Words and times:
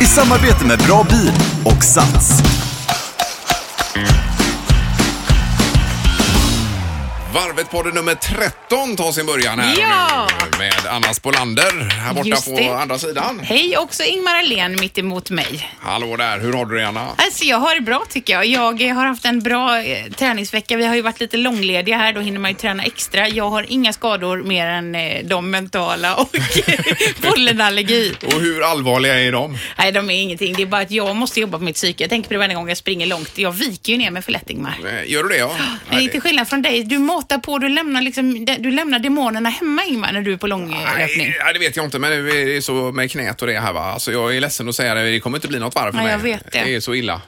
I 0.00 0.04
samarbete 0.04 0.64
med 0.64 0.78
Bra 0.78 1.06
Bil 1.10 1.32
och 1.64 1.84
Sats. 1.84 2.42
Varvet 7.34 7.70
på 7.70 7.82
det 7.82 7.90
nummer 7.94 8.14
13 8.14 8.96
tar 8.96 9.12
sin 9.12 9.26
början 9.26 9.58
här 9.58 9.76
Ja! 9.80 10.28
nu 10.52 10.58
med 10.58 10.74
Anna 10.90 11.14
Spolander 11.14 11.84
här 11.90 12.14
borta 12.14 12.28
Just 12.28 12.44
på 12.44 12.56
det. 12.56 12.68
andra 12.78 12.98
sidan. 12.98 13.40
Hej, 13.42 13.76
också 13.78 14.02
Ingmar 14.02 14.34
Ahlén 14.34 14.76
mitt 14.80 14.98
emot 14.98 15.30
mig. 15.30 15.70
Hallå 15.80 16.16
där, 16.16 16.38
hur 16.40 16.52
har 16.52 16.64
du 16.66 16.78
det 16.78 16.88
Anna? 16.88 17.08
Alltså 17.16 17.44
jag 17.44 17.56
har 17.58 17.74
det 17.74 17.80
bra 17.80 18.04
tycker 18.10 18.32
jag. 18.32 18.46
Jag 18.46 18.82
eh, 18.82 18.94
har 18.94 19.06
haft 19.06 19.24
en 19.24 19.40
bra 19.40 19.82
eh, 19.82 20.06
träningsvecka. 20.12 20.76
Vi 20.76 20.86
har 20.86 20.94
ju 20.94 21.02
varit 21.02 21.20
lite 21.20 21.36
långlediga 21.36 21.96
här, 21.98 22.12
då 22.12 22.20
hinner 22.20 22.38
man 22.40 22.50
ju 22.50 22.56
träna 22.56 22.82
extra. 22.82 23.28
Jag 23.28 23.50
har 23.50 23.66
inga 23.68 23.92
skador 23.92 24.42
mer 24.42 24.66
än 24.66 24.94
eh, 24.94 25.24
de 25.24 25.50
mentala 25.50 26.14
och 26.16 26.30
pollenallergi. 27.22 28.14
Och 28.26 28.40
hur 28.40 28.62
allvarliga 28.62 29.20
är 29.20 29.32
de? 29.32 29.58
Nej, 29.78 29.92
de 29.92 30.10
är 30.10 30.22
ingenting. 30.22 30.54
Det 30.56 30.62
är 30.62 30.66
bara 30.66 30.82
att 30.82 30.90
jag 30.90 31.16
måste 31.16 31.40
jobba 31.40 31.58
på 31.58 31.64
mitt 31.64 31.76
psyke. 31.76 32.04
Jag 32.04 32.10
tänker 32.10 32.28
på 32.28 32.32
det 32.34 32.38
varje 32.38 32.54
gång 32.54 32.68
jag 32.68 32.78
springer 32.78 33.06
långt. 33.06 33.38
Jag 33.38 33.52
viker 33.52 33.92
ju 33.92 33.98
ner 33.98 34.10
mig 34.10 34.22
för 34.22 34.32
lätt 34.32 34.50
Ingmar. 34.50 34.74
Eh, 34.86 35.10
Gör 35.12 35.22
du 35.22 35.28
det 35.28 35.36
ja? 35.36 35.50
Men 35.58 35.78
Nej, 35.98 36.10
till 36.10 36.20
skillnad 36.20 36.48
från 36.48 36.62
dig, 36.62 36.84
du 36.84 36.98
matar 37.18 37.38
på, 37.38 37.58
du 37.58 37.68
lämnar, 37.68 38.02
liksom, 38.02 38.44
du 38.58 38.70
lämnar 38.70 38.98
demonerna 38.98 39.48
hemma 39.48 39.84
Ingmar 39.84 40.12
när 40.12 40.22
du 40.22 40.32
är 40.32 40.36
på 40.36 40.46
långlöpning. 40.46 40.86
Nej, 40.96 41.36
nej, 41.44 41.52
det 41.52 41.58
vet 41.58 41.76
jag 41.76 41.84
inte, 41.84 41.98
men 41.98 42.10
det 42.10 42.56
är 42.56 42.60
så 42.60 42.72
med 42.92 43.10
knät 43.10 43.42
och 43.42 43.48
det 43.48 43.60
här 43.60 43.72
va. 43.72 43.80
Alltså, 43.80 44.12
jag 44.12 44.36
är 44.36 44.40
ledsen 44.40 44.68
att 44.68 44.74
säga 44.76 44.94
det, 44.94 45.10
det 45.10 45.20
kommer 45.20 45.38
inte 45.38 45.48
bli 45.48 45.58
något 45.58 45.74
varv 45.74 45.92
för 45.92 45.98
Ja, 45.98 46.02
mig. 46.04 46.12
jag 46.12 46.18
vet 46.18 46.52
det. 46.52 46.62
Det 46.64 46.74
är 46.74 46.80
så 46.80 46.94
illa. 46.94 47.20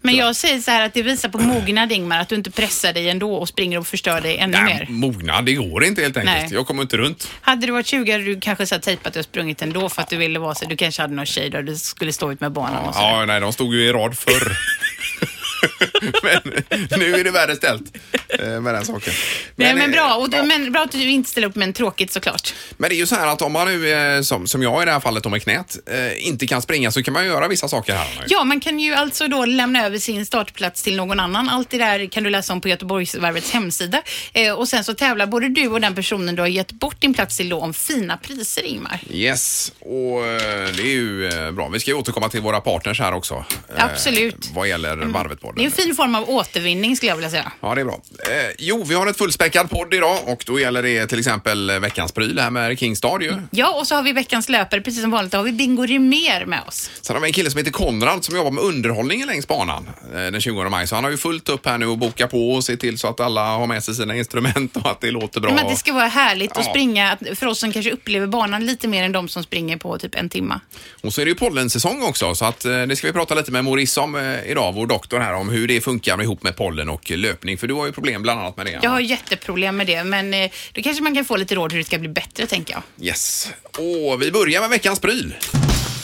Men 0.00 0.14
jag 0.16 0.36
säger 0.36 0.58
så 0.60 0.70
här 0.70 0.86
att 0.86 0.94
det 0.94 1.02
visar 1.02 1.28
på 1.28 1.38
mognad 1.38 1.92
Ingmar, 1.92 2.20
att 2.20 2.28
du 2.28 2.34
inte 2.34 2.50
pressar 2.50 2.92
dig 2.92 3.10
ändå 3.10 3.34
och 3.34 3.48
springer 3.48 3.78
och 3.78 3.86
förstör 3.86 4.20
dig 4.20 4.38
ännu 4.38 4.52
Nej, 4.58 4.64
mer. 4.64 4.86
mognad, 4.88 5.44
det 5.46 5.52
går 5.54 5.84
inte 5.84 6.02
helt 6.02 6.16
enkelt. 6.16 6.36
Nej. 6.36 6.48
Jag 6.52 6.66
kommer 6.66 6.82
inte 6.82 6.96
runt. 6.96 7.30
Hade 7.40 7.66
du 7.66 7.72
varit 7.72 7.86
20 7.86 8.12
hade 8.12 8.24
du 8.24 8.40
kanske 8.40 8.66
så 8.66 8.74
här 8.74 8.82
tejpat 8.82 9.16
och 9.16 9.24
sprungit 9.24 9.62
ändå 9.62 9.88
för 9.88 10.02
att 10.02 10.08
du 10.08 10.16
ville 10.16 10.38
vara 10.38 10.54
så. 10.54 10.64
Du 10.64 10.76
kanske 10.76 11.02
hade 11.02 11.14
någon 11.14 11.26
tjej 11.26 11.50
där 11.50 11.62
du 11.62 11.76
skulle 11.76 12.12
stå 12.12 12.32
ut 12.32 12.40
med 12.40 12.52
barnen 12.52 12.84
och 12.84 12.94
så. 12.94 13.00
Ja, 13.00 13.24
nej, 13.26 13.40
de 13.40 13.52
stod 13.52 13.74
ju 13.74 13.84
i 13.84 13.92
rad 13.92 14.18
förr. 14.18 14.52
men 16.22 16.98
nu 16.98 17.14
är 17.14 17.24
det 17.24 17.30
värre 17.30 17.56
ställt 17.56 17.96
eh, 18.28 18.60
med 18.60 18.74
den 18.74 18.84
saken. 18.84 19.12
Nej 19.56 19.74
men 19.74 19.90
bra, 19.90 20.14
och 20.14 20.28
ja. 20.32 20.42
du, 20.42 20.48
men 20.48 20.72
bra 20.72 20.82
att 20.82 20.92
du 20.92 21.10
inte 21.10 21.30
ställer 21.30 21.48
upp 21.48 21.54
men 21.54 21.72
tråkigt 21.72 22.12
såklart. 22.12 22.54
Men 22.76 22.90
det 22.90 22.96
är 22.96 22.98
ju 22.98 23.06
så 23.06 23.14
här 23.14 23.26
att 23.26 23.42
om 23.42 23.52
man 23.52 23.66
nu, 23.68 23.90
eh, 23.92 24.22
som, 24.22 24.46
som 24.46 24.62
jag 24.62 24.82
i 24.82 24.84
det 24.84 24.92
här 24.92 25.00
fallet, 25.00 25.26
om 25.26 25.32
med 25.32 25.42
knät, 25.42 25.76
eh, 25.86 26.26
inte 26.26 26.46
kan 26.46 26.62
springa 26.62 26.90
så 26.90 27.02
kan 27.02 27.14
man 27.14 27.26
göra 27.26 27.48
vissa 27.48 27.68
saker 27.68 27.94
här. 27.94 28.24
Ja, 28.28 28.44
man 28.44 28.60
kan 28.60 28.80
ju 28.80 28.94
alltså 28.94 29.28
då 29.28 29.44
lämna 29.44 29.86
över 29.86 29.98
sin 29.98 30.26
startplats 30.26 30.82
till 30.82 30.96
någon 30.96 31.20
annan. 31.20 31.48
Allt 31.48 31.70
det 31.70 31.78
där 31.78 32.06
kan 32.06 32.22
du 32.22 32.30
läsa 32.30 32.52
om 32.52 32.60
på 32.60 32.68
Göteborgsvarvets 32.68 33.50
hemsida. 33.50 34.02
Eh, 34.32 34.52
och 34.52 34.68
sen 34.68 34.84
så 34.84 34.94
tävlar 34.94 35.26
både 35.26 35.48
du 35.48 35.68
och 35.68 35.80
den 35.80 35.94
personen 35.94 36.34
du 36.34 36.42
har 36.42 36.48
gett 36.48 36.72
bort 36.72 37.00
din 37.00 37.14
plats 37.14 37.36
till 37.36 37.48
då 37.48 37.60
om 37.60 37.74
fina 37.74 38.16
priser, 38.16 38.62
Ingmar. 38.62 39.00
Yes, 39.10 39.72
och 39.80 40.26
eh, 40.26 40.68
det 40.76 40.82
är 40.82 40.86
ju 40.86 41.28
eh, 41.28 41.50
bra. 41.50 41.68
Vi 41.68 41.80
ska 41.80 41.90
ju 41.90 41.96
återkomma 41.96 42.28
till 42.28 42.40
våra 42.40 42.60
partners 42.60 43.00
här 43.00 43.14
också. 43.14 43.44
eh, 43.76 43.84
Absolut. 43.84 44.50
Vad 44.54 44.68
gäller 44.68 44.96
varvet 44.96 45.40
på 45.40 45.52
Det 45.52 45.62
är 45.62 45.64
en 45.64 45.70
fin 45.86 45.96
form 45.96 46.14
av 46.14 46.30
återvinning 46.30 46.96
skulle 46.96 47.10
jag 47.10 47.16
vilja 47.16 47.30
säga. 47.30 47.52
Ja, 47.60 47.74
det 47.74 47.80
är 47.80 47.84
bra. 47.84 48.00
Eh, 48.18 48.54
jo, 48.58 48.84
vi 48.84 48.94
har 48.94 49.06
ett 49.06 49.18
fullspäckad 49.18 49.70
podd 49.70 49.94
idag 49.94 50.18
och 50.26 50.42
då 50.46 50.60
gäller 50.60 50.82
det 50.82 51.06
till 51.06 51.18
exempel 51.18 51.80
veckans 51.80 52.12
pryl 52.12 52.38
här 52.38 52.50
med 52.50 52.78
Kingstad 52.78 53.22
ju. 53.22 53.32
Ja, 53.50 53.72
och 53.80 53.86
så 53.86 53.94
har 53.94 54.02
vi 54.02 54.12
veckans 54.12 54.48
löpare. 54.48 54.80
Precis 54.80 55.00
som 55.02 55.10
vanligt 55.10 55.32
har 55.34 55.42
vi 55.42 55.52
Bingo 55.52 55.86
Rimér 55.86 56.44
med 56.46 56.60
oss. 56.68 56.90
Sen 57.00 57.16
har 57.16 57.20
vi 57.20 57.26
en 57.26 57.32
kille 57.32 57.50
som 57.50 57.58
heter 57.58 57.70
Konrad 57.72 58.24
som 58.24 58.36
jobbar 58.36 58.50
med 58.50 58.64
underhållningen 58.64 59.26
längs 59.28 59.46
banan 59.48 59.88
eh, 60.14 60.16
den 60.18 60.40
20 60.40 60.68
maj. 60.68 60.86
Så 60.86 60.94
han 60.94 61.04
har 61.04 61.10
ju 61.10 61.16
fullt 61.16 61.48
upp 61.48 61.66
här 61.66 61.78
nu 61.78 61.86
och 61.86 61.98
boka 61.98 62.26
på 62.26 62.50
och 62.52 62.64
se 62.64 62.76
till 62.76 62.98
så 62.98 63.08
att 63.08 63.20
alla 63.20 63.46
har 63.56 63.66
med 63.66 63.84
sig 63.84 63.94
sina 63.94 64.16
instrument 64.16 64.76
och 64.76 64.90
att 64.90 65.00
det 65.00 65.10
låter 65.10 65.40
bra. 65.40 65.50
Men 65.54 65.64
att 65.64 65.70
det 65.70 65.76
ska 65.76 65.92
vara 65.92 66.06
härligt 66.08 66.52
att 66.56 66.64
Ja. 66.64 66.70
springa, 66.70 67.12
att- 67.12 67.38
för 67.38 67.46
oss 67.46 67.58
som 67.58 67.72
kanske 67.72 67.90
upplever 67.90 68.26
banan 68.26 68.66
lite 68.66 68.88
mer 68.88 69.04
än 69.04 69.12
de 69.12 69.28
som 69.28 69.42
springer 69.42 69.76
på 69.76 69.98
typ 69.98 70.14
en 70.14 70.28
timma. 70.28 70.60
Och 71.02 71.12
så 71.12 71.20
är 71.20 71.24
det 71.24 71.28
ju 71.28 71.34
pollensäsong 71.34 72.02
också 72.02 72.34
så 72.34 72.44
att 72.44 72.64
eh, 72.64 72.82
det 72.82 72.96
ska 72.96 73.06
vi 73.06 73.12
prata 73.12 73.34
lite 73.34 73.50
med 73.52 73.64
Maurice 73.64 74.00
om 74.00 74.14
eh, 74.14 74.50
idag, 74.50 74.72
vår 74.72 74.86
doktor 74.86 75.18
här, 75.20 75.34
om 75.34 75.48
hur 75.48 75.68
det 75.68 75.75
funkar 75.80 76.22
ihop 76.22 76.42
med 76.42 76.56
pollen 76.56 76.88
och 76.88 77.10
löpning. 77.10 77.58
För 77.58 77.66
du 77.66 77.74
har 77.74 77.86
ju 77.86 77.92
problem 77.92 78.22
bland 78.22 78.40
annat 78.40 78.56
med 78.56 78.66
det. 78.66 78.80
Jag 78.82 78.90
har 78.90 79.00
jätteproblem 79.00 79.76
med 79.76 79.86
det, 79.86 80.04
men 80.04 80.34
eh, 80.34 80.50
då 80.72 80.82
kanske 80.82 81.02
man 81.02 81.14
kan 81.14 81.24
få 81.24 81.36
lite 81.36 81.54
råd 81.54 81.72
hur 81.72 81.78
det 81.78 81.84
ska 81.84 81.98
bli 81.98 82.08
bättre, 82.08 82.46
tänker 82.46 82.74
jag. 82.74 83.06
Yes. 83.06 83.52
Och 83.78 84.22
vi 84.22 84.32
börjar 84.32 84.60
med 84.60 84.70
veckans 84.70 85.00
pryl. 85.00 85.34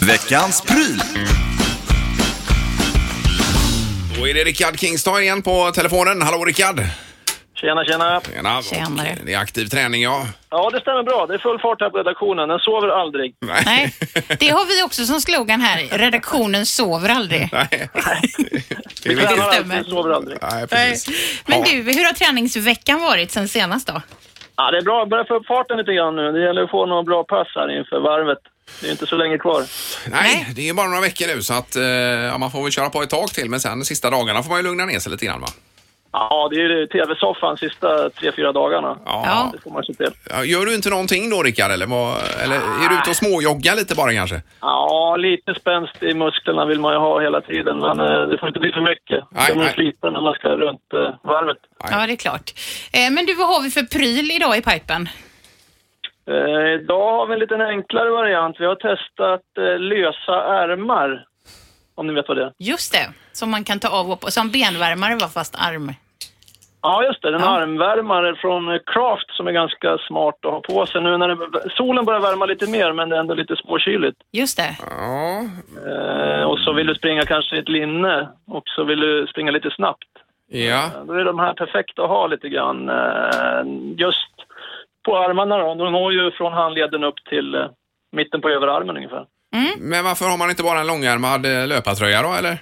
Veckans 0.01 0.61
pryl. 0.61 1.03
Då 4.17 4.29
är 4.29 4.35
det 4.35 4.45
Rickard 4.45 4.79
Kingstad 4.81 5.23
igen 5.23 5.43
på 5.43 5.71
telefonen. 5.71 6.23
Hallå 6.23 6.45
Rickard! 6.45 6.83
Tjena, 7.63 7.85
tjena. 7.85 8.21
Tjena. 8.35 8.63
Tjenare. 8.63 9.19
Det 9.27 9.35
är 9.35 9.39
aktiv 9.39 9.67
träning 9.67 10.03
ja. 10.03 10.27
Ja, 10.51 10.71
det 10.71 10.81
stämmer 10.81 11.03
bra. 11.03 11.27
Det 11.27 11.35
är 11.35 11.39
full 11.39 11.59
fart 11.61 11.81
här 11.81 11.91
på 11.91 11.99
redaktionen. 11.99 12.49
Den 12.49 12.59
sover 12.59 12.89
aldrig. 12.89 13.35
Nej, 13.65 13.95
det 14.39 14.49
har 14.49 14.65
vi 14.77 14.83
också 14.83 15.05
som 15.07 15.21
slogan 15.21 15.61
här. 15.61 15.99
Redaktionen 15.99 16.67
sover 16.67 17.09
aldrig. 17.09 17.49
Nej. 17.53 17.69
Det 19.03 19.13
är 19.13 19.17
Tränar 19.17 19.53
stämmer. 19.53 19.77
alltid, 19.79 19.91
sover 19.93 20.11
aldrig. 20.11 20.39
Nej, 20.43 20.67
precis. 20.67 21.43
Men 21.47 21.59
Ja. 21.59 21.65
du, 21.69 21.73
hur 21.93 22.05
har 22.05 22.13
träningsveckan 22.13 23.01
varit 23.01 23.31
sen 23.31 23.49
senast 23.49 23.87
då? 23.87 24.03
Ja, 24.57 24.71
det 24.71 24.79
är 24.79 24.83
bra. 24.83 25.07
Börja 25.07 25.25
få 25.25 25.35
upp 25.35 25.47
farten 25.47 25.77
lite 25.79 25.93
grann 25.93 26.17
nu. 26.17 26.33
Det 26.33 26.41
gäller 26.47 26.63
att 26.63 26.71
få 26.71 26.87
några 26.87 27.03
bra 27.03 27.25
pass 27.25 27.49
här 27.55 27.79
inför 27.79 28.01
varvet. 28.01 28.39
Det 28.81 28.87
är 28.87 28.91
inte 28.91 29.07
så 29.07 29.17
länge 29.17 29.39
kvar. 29.39 29.65
Nej, 30.11 30.47
det 30.57 30.69
är 30.69 30.75
bara 30.75 30.87
några 30.89 31.01
veckor 31.01 31.27
nu 31.37 31.43
så 31.43 31.55
att 31.55 31.77
eh, 31.77 31.83
ja, 32.33 32.39
man 32.39 32.51
får 32.51 32.63
väl 32.63 32.73
köra 32.73 32.91
på 32.91 33.03
ett 33.03 33.11
tag 33.11 33.29
till 33.29 33.51
men 33.51 33.61
sen 33.61 33.79
de 33.79 33.85
sista 33.85 34.11
dagarna 34.11 34.43
får 34.43 34.51
man 34.51 34.59
ju 34.59 34.63
lugna 34.65 34.85
ner 34.85 34.99
sig 34.99 35.13
lite 35.13 35.27
grann 35.27 35.41
va? 35.41 35.49
Ja, 36.13 36.49
det 36.51 36.57
är 36.57 36.69
ju 36.69 36.87
tv-soffan 36.87 37.57
sista 37.57 38.11
tre, 38.11 38.33
fyra 38.37 38.53
dagarna. 38.53 38.99
Ja. 39.05 39.51
Det 39.55 39.61
får 39.63 39.71
man 39.71 39.85
se 39.85 39.95
till. 39.95 40.11
Ja, 40.31 40.45
Gör 40.45 40.67
du 40.67 40.75
inte 40.75 40.91
någonting 40.91 41.31
då 41.31 41.43
Rickard 41.43 41.71
eller, 41.71 41.87
vad, 41.87 42.17
eller 42.45 42.57
är 42.57 42.89
du 42.89 42.95
ute 42.95 43.11
och 43.11 43.17
småjoggar 43.17 43.77
lite 43.77 43.95
bara 43.95 44.13
kanske? 44.13 44.43
Ja, 44.61 45.17
lite 45.19 45.55
spänst 45.55 46.03
i 46.03 46.15
musklerna 46.15 46.65
vill 46.67 46.81
man 46.81 46.93
ju 46.93 46.99
ha 46.99 47.21
hela 47.21 47.41
tiden, 47.41 47.79
men 47.79 48.01
eh, 48.01 48.21
det 48.29 48.39
får 48.39 48.49
inte 48.49 48.61
bli 48.61 48.73
för 48.73 48.81
mycket. 48.81 49.25
Nej, 49.31 49.45
Det 49.49 49.53
blir 49.55 49.65
nej. 49.65 49.73
sliten 49.75 50.13
när 50.13 50.21
man 50.21 50.35
ska 50.35 50.49
runt 50.49 50.93
eh, 50.95 51.15
varvet. 51.23 51.59
Ja, 51.91 52.07
det 52.07 52.13
är 52.13 52.17
klart. 52.17 52.51
Eh, 52.93 53.11
Men 53.13 53.27
du, 53.27 53.35
vad 53.35 53.49
har 53.49 53.63
vi 53.63 53.71
för 53.71 53.83
pryl 53.83 54.31
idag 54.31 54.57
i 54.57 54.63
pipen? 54.63 55.09
Eh, 56.29 56.73
idag 56.83 57.13
har 57.19 57.27
vi 57.27 57.33
en 57.35 57.39
liten 57.41 57.61
enklare 57.61 58.11
variant. 58.11 58.57
Vi 58.61 58.67
har 58.67 58.75
testat 58.75 59.41
eh, 59.59 59.79
lösa 59.79 60.33
ärmar. 60.63 61.25
Om 61.95 62.07
ni 62.07 62.13
vet 62.15 62.29
vad 62.29 62.37
det 62.37 62.43
är. 62.45 62.53
Just 62.59 62.93
det, 62.93 63.09
som 63.33 63.51
man 63.51 63.65
kan 63.65 63.79
ta 63.81 63.89
av 63.89 64.11
och 64.11 64.21
på. 64.21 64.31
Som 64.31 64.51
benvärmare 64.51 65.17
var 65.17 65.29
fast 65.29 65.55
arm. 65.59 65.93
Ja, 66.83 67.05
just 67.05 67.23
det. 67.23 67.31
Den 67.31 67.41
Ja. 67.41 67.47
armvärmare 67.61 68.37
från 68.37 68.69
eh, 68.73 68.79
Craft 68.87 69.31
som 69.37 69.47
är 69.47 69.53
ganska 69.53 69.99
smart 69.99 70.35
att 70.47 70.53
ha 70.53 70.61
på 70.61 70.87
sig 70.87 71.01
nu 71.03 71.17
när 71.17 71.29
det, 71.29 71.37
solen 71.77 72.05
börjar 72.05 72.21
värma 72.21 72.47
lite 72.47 72.67
mer 72.71 72.93
men 72.93 73.09
det 73.09 73.17
är 73.17 73.21
ändå 73.21 73.35
lite 73.35 73.57
småkyligt. 73.57 74.17
Just 74.33 74.57
det. 74.57 74.77
Ja, 74.91 75.45
Eh, 75.87 76.43
och 76.45 76.59
så 76.59 76.73
vill 76.73 76.87
du 76.87 76.95
springa 76.95 77.23
kanske 77.23 77.57
i 77.57 77.59
ett 77.59 77.69
linne 77.69 78.29
och 78.47 78.63
så 78.67 78.85
vill 78.85 79.01
du 79.01 79.27
springa 79.27 79.51
lite 79.51 79.71
snabbt. 79.71 80.09
ja. 80.49 80.85
Eh, 80.85 81.05
Då 81.07 81.13
är 81.13 81.25
de 81.25 81.39
här 81.39 81.55
perfekta 81.55 82.03
att 82.03 82.09
ha 82.09 82.27
lite 82.27 82.49
grann 82.49 82.89
eh, 82.89 83.63
just 83.97 84.35
på 85.07 85.17
armarna 85.19 85.59
då. 85.59 85.75
De 85.75 85.93
når 85.93 86.13
ju 86.13 86.31
från 86.31 86.53
handleden 86.53 87.05
upp 87.05 87.25
till 87.29 87.55
eh, 87.55 87.67
mitten 88.17 88.41
på 88.41 88.49
överarmen 88.49 88.97
ungefär. 88.97 89.25
Men 89.79 90.05
varför 90.05 90.25
har 90.31 90.39
man 90.39 90.51
inte 90.51 90.63
bara 90.63 90.81
en 90.81 90.87
långärmad 90.87 91.47
eh, 91.47 91.67
löpartröja 91.69 92.23
då 92.23 92.33
eller? 92.39 92.59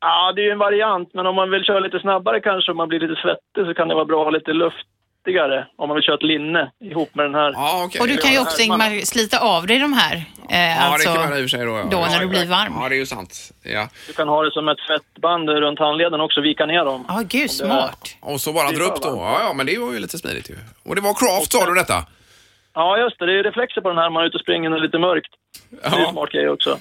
Ja, 0.00 0.32
det 0.32 0.40
är 0.40 0.44
ju 0.44 0.50
en 0.50 0.58
variant, 0.58 1.08
men 1.14 1.26
om 1.26 1.34
man 1.34 1.50
vill 1.50 1.64
köra 1.64 1.80
lite 1.80 1.98
snabbare 2.00 2.40
kanske, 2.40 2.70
om 2.70 2.76
man 2.76 2.88
blir 2.88 3.00
lite 3.00 3.20
svettig, 3.22 3.66
så 3.66 3.74
kan 3.74 3.88
det 3.88 3.94
vara 3.94 4.04
bra 4.04 4.20
att 4.20 4.26
ha 4.26 4.30
lite 4.30 4.52
luftigare 4.52 5.66
om 5.76 5.88
man 5.88 5.94
vill 5.94 6.04
köra 6.04 6.14
ett 6.16 6.22
linne 6.22 6.70
ihop 6.80 7.14
med 7.14 7.24
den 7.24 7.34
här. 7.34 7.52
Ja, 7.54 7.82
okej. 7.86 8.00
Och 8.00 8.08
du 8.08 8.16
kan 8.16 8.32
ju 8.32 8.38
också. 8.40 8.62
Ingmar, 8.62 9.04
slita 9.04 9.38
av 9.40 9.66
dig 9.66 9.78
de 9.78 9.92
här. 9.92 10.16
Eh, 10.50 10.76
Ja, 10.76 10.82
alltså, 10.82 11.08
det 11.10 11.16
kan 11.18 11.28
man 11.30 11.38
i 11.38 11.40
och 11.40 11.50
för 11.50 11.56
sig 11.56 11.66
då. 11.66 11.72
Ja. 11.72 11.84
då 11.90 11.96
ja, 11.96 12.06
när 12.10 12.20
du 12.20 12.26
blir 12.26 12.46
varm. 12.46 12.72
Ja, 12.80 12.88
det 12.88 12.94
är 12.94 12.98
ju 12.98 13.06
sant. 13.06 13.32
Ja. 13.62 13.88
Du 14.06 14.12
kan 14.12 14.28
ha 14.28 14.42
det 14.42 14.52
som 14.52 14.68
ett 14.68 14.78
svettband 14.86 15.48
runt 15.48 15.78
handleden 15.78 16.20
också, 16.20 16.40
vika 16.40 16.66
ner 16.66 16.84
dem. 16.84 17.04
Ja, 17.08 17.22
gud, 17.28 17.50
smart. 17.50 18.16
Och 18.20 18.40
så 18.40 18.52
bara 18.52 18.70
dra 18.70 18.84
upp 18.84 19.02
då. 19.02 19.08
Ja, 19.08 19.38
ja, 19.40 19.52
men 19.52 19.66
det 19.66 19.78
var 19.78 19.92
ju 19.92 19.98
lite 19.98 20.18
smidigt 20.18 20.50
ju. 20.50 20.56
Och 20.88 20.94
det 20.94 21.00
var 21.00 21.14
Craft 21.14 21.52
sa 21.52 21.66
du 21.66 21.74
detta? 21.74 21.94
Ja, 22.74 22.98
just 22.98 23.18
det. 23.18 23.26
Det 23.26 23.32
är 23.32 23.36
ju 23.36 23.42
reflexer 23.42 23.80
på 23.80 23.88
den 23.88 23.98
här 23.98 24.04
när 24.04 24.10
man 24.10 24.22
är 24.22 24.26
ute 24.26 24.36
och 24.36 24.40
springer 24.40 24.70
när 24.70 24.76
det 24.76 24.80
är 24.80 24.86
lite 24.86 24.98
mörkt. 24.98 25.30
Det 25.70 25.86
är 25.86 25.90
Ja. 26.00 26.06
en 26.06 26.12
smart 26.12 26.30
grej 26.30 26.48
också. 26.48 26.70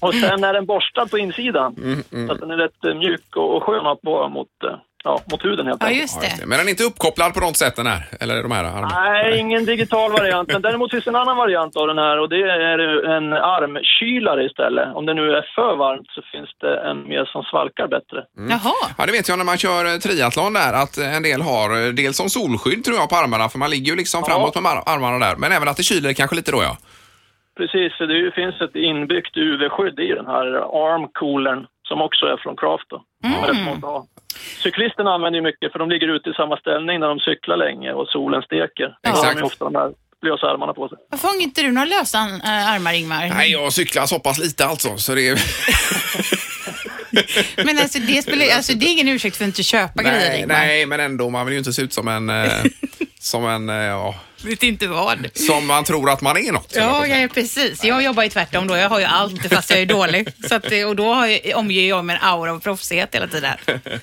och 0.00 0.14
sen 0.14 0.44
är 0.44 0.52
den 0.52 0.66
borstad 0.66 1.06
på 1.06 1.18
insidan. 1.18 1.76
Mm, 2.12 2.26
Så 2.28 2.32
att 2.34 2.40
den 2.40 2.50
är 2.50 2.56
rätt 2.56 2.84
eh, 2.84 2.94
mjuk 2.94 3.36
och 3.36 3.62
skön 3.62 3.86
att 3.86 4.00
på 4.02 4.28
mot, 4.28 4.48
eh, 4.64 4.76
ja, 5.04 5.20
mot 5.30 5.44
huden 5.44 5.66
helt 5.66 5.78
Ja, 5.82 5.86
enkelt. 5.86 6.02
just 6.02 6.16
Ja, 6.16 6.22
just 6.28 6.40
det. 6.40 6.46
Men 6.46 6.58
den 6.58 6.66
är 6.66 6.70
inte 6.70 6.84
uppkopplad 6.84 7.34
på 7.34 7.40
något 7.40 7.56
sätt 7.56 7.76
den 7.76 7.86
här? 7.86 8.02
Eller 8.20 8.42
de 8.42 8.50
här 8.52 8.64
armarna? 8.64 8.88
Nej, 9.02 9.38
ingen 9.38 9.64
digital 9.64 10.12
variant. 10.12 10.52
Men 10.52 10.62
däremot 10.62 10.90
finns 10.90 11.06
en 11.06 11.16
annan 11.16 11.36
variant 11.36 11.76
av 11.76 11.86
den 11.86 11.98
här 11.98 12.20
och 12.20 12.28
det 12.28 12.36
är 12.42 12.78
en 13.16 13.32
armkylare 13.32 14.44
istället. 14.44 14.94
Om 14.94 15.06
det 15.06 15.14
nu 15.14 15.30
är 15.30 15.42
för 15.54 15.76
varmt 15.76 16.06
så 16.10 16.22
finns 16.32 16.50
det 16.60 16.80
en 16.90 17.08
mer 17.08 17.24
som 17.24 17.42
svalkar 17.42 17.88
bättre. 17.88 18.24
Jaha. 18.48 18.74
Ja, 18.98 19.06
det 19.06 19.12
vet 19.12 19.28
jag 19.28 19.38
när 19.38 19.44
man 19.44 19.58
kör 19.58 19.84
eh, 19.84 19.98
triathlon 19.98 20.52
där 20.52 20.72
att 20.82 20.96
en 20.98 21.22
del 21.22 21.42
har 21.42 21.86
eh, 21.86 21.92
dels 21.92 22.16
som 22.16 22.28
solskydd 22.30 22.84
tror 22.84 22.96
jag 22.96 23.08
på 23.08 23.16
armarna 23.16 23.48
för 23.48 23.58
man 23.58 23.70
ligger 23.70 23.90
ju 23.92 23.96
liksom 23.96 24.24
framåt 24.24 24.54
med 24.62 24.72
ar- 24.72 24.82
armarna 24.86 25.18
där. 25.26 25.36
Men 25.36 25.52
även 25.52 25.68
att 25.68 25.76
det 25.76 25.82
kyler 25.82 26.12
kanske 26.12 26.36
lite 26.36 26.52
då 26.52 26.62
ja. 26.62 26.76
Precis, 27.56 27.92
för 27.98 28.06
det 28.06 28.32
finns 28.34 28.60
ett 28.60 28.76
inbyggt 28.76 29.36
UV-skydd 29.36 30.00
i 30.00 30.12
den 30.14 30.26
här 30.26 30.46
armcoolern 30.86 31.66
som 31.88 32.00
också 32.02 32.26
är 32.26 32.36
från 32.36 32.56
Craft. 32.56 32.88
Då. 32.90 33.02
Mm. 33.24 33.80
Cyklisterna 34.62 35.10
använder 35.14 35.38
ju 35.38 35.42
mycket 35.42 35.72
för 35.72 35.78
de 35.78 35.90
ligger 35.90 36.08
ute 36.08 36.30
i 36.30 36.32
samma 36.32 36.56
ställning 36.56 37.00
när 37.00 37.08
de 37.08 37.18
cyklar 37.20 37.56
länge 37.56 37.92
och 37.92 38.08
solen 38.08 38.42
steker. 38.42 38.96
Har 39.02 39.10
Exakt. 39.12 39.38
de 39.38 39.44
ofta 39.44 39.64
de 39.64 39.74
här 39.74 39.92
lösa 40.22 40.46
armarna 40.46 40.72
på 40.74 40.88
sig. 40.88 40.98
Varför 41.10 41.28
har 41.28 41.42
inte 41.42 41.62
du 41.62 41.70
några 41.72 41.84
lösa 41.84 42.18
äh, 42.18 42.72
armar, 42.74 42.92
Ingmar? 42.92 43.28
Nej, 43.28 43.52
jag 43.52 43.72
cyklar 43.72 44.06
så 44.06 44.18
pass 44.18 44.38
lite 44.38 44.66
alltså 44.66 44.96
så 44.96 45.14
det 45.14 45.28
är... 45.28 45.38
Men 47.64 47.78
alltså 47.78 47.98
det, 47.98 48.22
spelar, 48.22 48.56
alltså 48.56 48.74
det 48.74 48.86
är 48.86 48.92
ingen 48.92 49.08
ursäkt 49.08 49.36
för 49.36 49.44
att 49.44 49.48
inte 49.48 49.62
köpa 49.62 50.02
grejer, 50.02 50.18
nej, 50.18 50.40
Ingmar. 50.40 50.54
nej, 50.54 50.86
men 50.86 51.00
ändå 51.00 51.30
man 51.30 51.46
vill 51.46 51.52
ju 51.52 51.58
inte 51.58 51.72
se 51.72 51.82
ut 51.82 51.92
som 51.92 52.08
en... 52.08 52.30
Eh, 53.24 53.26
som 53.26 53.46
en, 53.46 53.68
eh, 53.68 53.76
ja, 53.76 54.14
Vet 54.44 54.62
inte 54.62 54.86
vad. 54.88 55.18
som 55.34 55.66
man 55.66 55.84
tror 55.84 56.10
att 56.10 56.20
man 56.22 56.36
är 56.36 56.52
något. 56.52 56.72
Ja, 56.76 57.06
ja, 57.06 57.28
precis. 57.34 57.84
Jag 57.84 58.02
jobbar 58.04 58.22
ju 58.22 58.28
tvärtom 58.28 58.66
då. 58.66 58.76
Jag 58.76 58.88
har 58.88 59.00
ju 59.00 59.04
allt 59.06 59.52
fast 59.52 59.70
jag 59.70 59.80
är 59.80 59.86
dålig. 59.86 60.28
Så 60.48 60.54
att, 60.54 60.62
det- 60.62 60.84
och 60.84 60.96
då 60.96 61.14
har 61.14 61.26
jag, 61.26 61.40
omger 61.58 61.88
jag 61.88 62.04
med 62.04 62.16
en 62.16 62.22
aura 62.28 62.52
av 62.52 62.58
proffsighet 62.60 63.14
hela 63.14 63.26
tiden. 63.26 63.52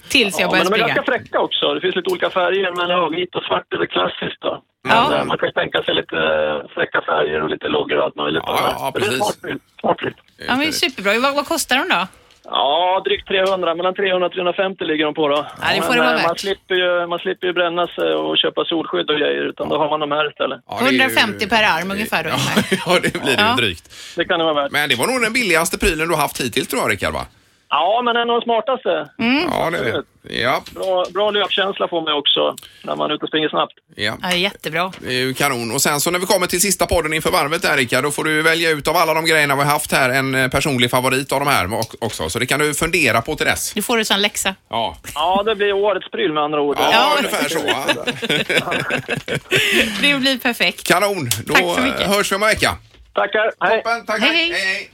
Tills 0.08 0.40
jag 0.40 0.48
Ja, 0.48 0.52
börjar 0.52 0.64
men 0.64 0.72
de 0.72 0.76
är 0.76 0.84
springa. 0.84 0.88
ganska 0.88 1.12
fräcka 1.12 1.40
också. 1.40 1.74
Det 1.74 1.82
finns 1.82 1.96
lite 1.96 2.10
olika 2.10 2.30
färger, 2.30 2.72
men 2.78 2.90
ja, 2.90 3.10
vit 3.10 3.36
och 3.36 3.44
svart 3.44 3.74
är 3.74 3.78
det 3.78 3.88
klassiskt 3.88 4.42
då. 4.42 4.64
Men, 4.84 4.96
Ja. 4.98 5.16
eh, 5.18 5.26
Man 5.26 5.38
kan 5.38 5.48
ju 5.48 5.54
tänka 5.54 5.84
sig 5.84 5.94
lite 5.96 6.18
eh, 6.18 6.70
fräcka 6.76 7.02
färger 7.02 7.44
och 7.44 7.50
lite 7.50 7.68
loggor 7.68 7.98
och 7.98 8.04
allt 8.06 8.16
möjligt. 8.16 8.44
Ja, 8.46 8.60
ja, 8.80 8.92
Men 8.94 9.02
det 9.02 9.08
är 9.08 9.10
precis. 9.10 9.40
smart. 9.40 9.62
Smart. 9.82 9.98
Ja, 10.48 10.56
men 10.56 10.74
superbra. 10.74 11.20
Vad, 11.20 11.36
vad 11.36 11.48
kostar 11.48 11.76
de 11.78 11.90
då? 11.96 12.08
Ja, 12.62 13.02
drygt 13.06 13.28
300. 13.28 13.76
Mellan 13.76 13.94
300 13.96 14.26
och 14.28 14.34
350 14.34 14.84
ligger 14.84 15.06
de 15.06 15.14
på 15.14 15.28
då. 15.28 15.36
Ja, 15.62 15.68
det 15.76 15.82
får 15.82 15.90
Men, 15.90 15.98
det 15.98 16.04
vara 16.04 16.20
eh, 16.20 16.28
man 16.28 16.38
slipper, 16.38 16.76
ju, 16.76 17.08
man 17.08 17.20
slipper 17.20 17.48
ju 17.48 17.54
bränna 17.54 17.88
sig 17.88 18.10
och 18.14 18.38
köpa 18.38 18.66
solskydd 18.66 19.10
och 19.10 19.18
grejer, 19.22 19.44
utan 19.52 19.70
då 19.70 19.78
har 19.78 19.90
man 19.90 20.00
de 20.00 20.12
här 20.12 20.30
istället. 20.30 20.60
Ja, 20.70 20.78
det 20.82 20.88
är 20.88 20.92
ju- 20.92 21.00
150 21.00 21.50
per 21.50 21.64
arm 21.64 21.92
ungefär 21.92 22.24
då, 22.24 22.30
Ingmar. 22.30 22.56
Ja, 22.86 23.00
det 23.04 23.14
blir 23.24 23.36
det 23.36 23.42
Ja. 23.42 23.50
ju 23.56 23.62
drygt. 23.64 23.86
Det 24.18 24.26
kan 24.26 24.40
det 24.40 24.46
vara 24.46 24.58
värt. 24.64 24.72
Men 24.72 24.90
det 24.90 24.96
var 24.96 25.08
nog 25.08 25.22
den 25.22 25.34
billigaste 25.34 25.78
prylen 25.78 26.08
du 26.08 26.14
har 26.14 26.22
haft 26.22 26.42
hittills 26.42 26.68
tror 26.68 26.82
jag, 26.82 26.92
Rickard, 26.92 27.14
va? 27.14 27.26
Ja, 27.74 28.02
men 28.06 28.16
en 28.16 28.22
av 28.30 28.40
de 28.40 28.42
smartaste. 28.42 29.10
Mm. 29.20 29.50
Ja, 29.52 29.70
det 29.70 29.78
är 29.78 29.84
det. 29.84 30.04
Ja, 30.42 30.64
Bra, 30.72 31.06
bra 31.14 31.32
löpkänsla 31.32 31.88
får 31.88 32.02
man 32.02 32.14
också 32.14 32.56
när 32.84 32.96
man 32.96 33.12
är 33.12 33.16
ute 33.16 33.24
och 33.24 33.28
springer 33.30 33.50
snabbt. 33.50 33.74
ja. 33.96 34.18
Ja, 34.22 34.34
jättebra. 34.36 34.92
Det 35.00 35.08
är 35.08 35.12
ju 35.20 35.34
kanon. 35.34 35.72
Och 35.72 35.82
sen 35.82 36.02
så 36.02 36.12
när 36.12 36.20
vi 36.20 36.26
kommer 36.26 36.48
till 36.48 36.62
sista 36.62 36.86
podden 36.86 37.14
inför 37.14 37.32
varvet 37.32 37.62
där 37.62 37.78
Rickard, 37.78 38.04
då 38.04 38.12
får 38.12 38.24
du 38.24 38.42
välja 38.42 38.70
ut 38.70 38.88
av 38.88 38.96
alla 38.98 39.14
de 39.14 39.26
grejerna 39.26 39.56
vi 39.56 39.62
har 39.64 39.72
haft 39.72 39.92
här 39.92 40.10
en 40.10 40.36
eh, 40.36 40.48
personlig 40.50 40.92
favorit 40.92 41.32
av 41.32 41.40
de 41.40 41.48
här 41.48 41.70
också. 42.00 42.30
Så 42.30 42.40
det 42.40 42.46
kan 42.46 42.60
du 42.60 42.74
fundera 42.74 43.22
på 43.22 43.36
till 43.36 43.46
dess. 43.46 43.74
Du 43.74 43.82
får 43.82 43.98
det 43.98 44.06
som 44.06 44.20
läxa. 44.20 44.56
Ja, 44.70 44.98
Ja, 45.16 45.44
det 45.46 45.56
blir 45.56 45.74
årets 45.74 46.12
pryl 46.12 46.34
med 46.34 46.44
andra 46.44 46.62
ord. 46.62 46.78
ja, 46.80 46.90
Ja. 46.92 47.16
ungefär 47.18 47.50
så. 47.50 47.60
Det 50.02 50.20
blir 50.20 50.38
perfekt. 50.38 50.88
Kanon. 50.88 51.30
Då 51.46 51.54
Tack 51.54 51.64
så 51.76 51.82
mycket. 51.82 52.02
eh, 52.02 52.12
hörs 52.14 52.32
vi 52.32 52.36
om 52.36 52.44
en 52.44 52.50
vecka. 52.50 52.78
Tackar. 53.14 53.52
Hej. 53.60 53.78
Toppen, 53.84 54.06
tack, 54.06 54.20
Hej, 54.22 54.30
tack. 54.30 54.38
hej. 54.38 54.52
hej. 54.66 54.90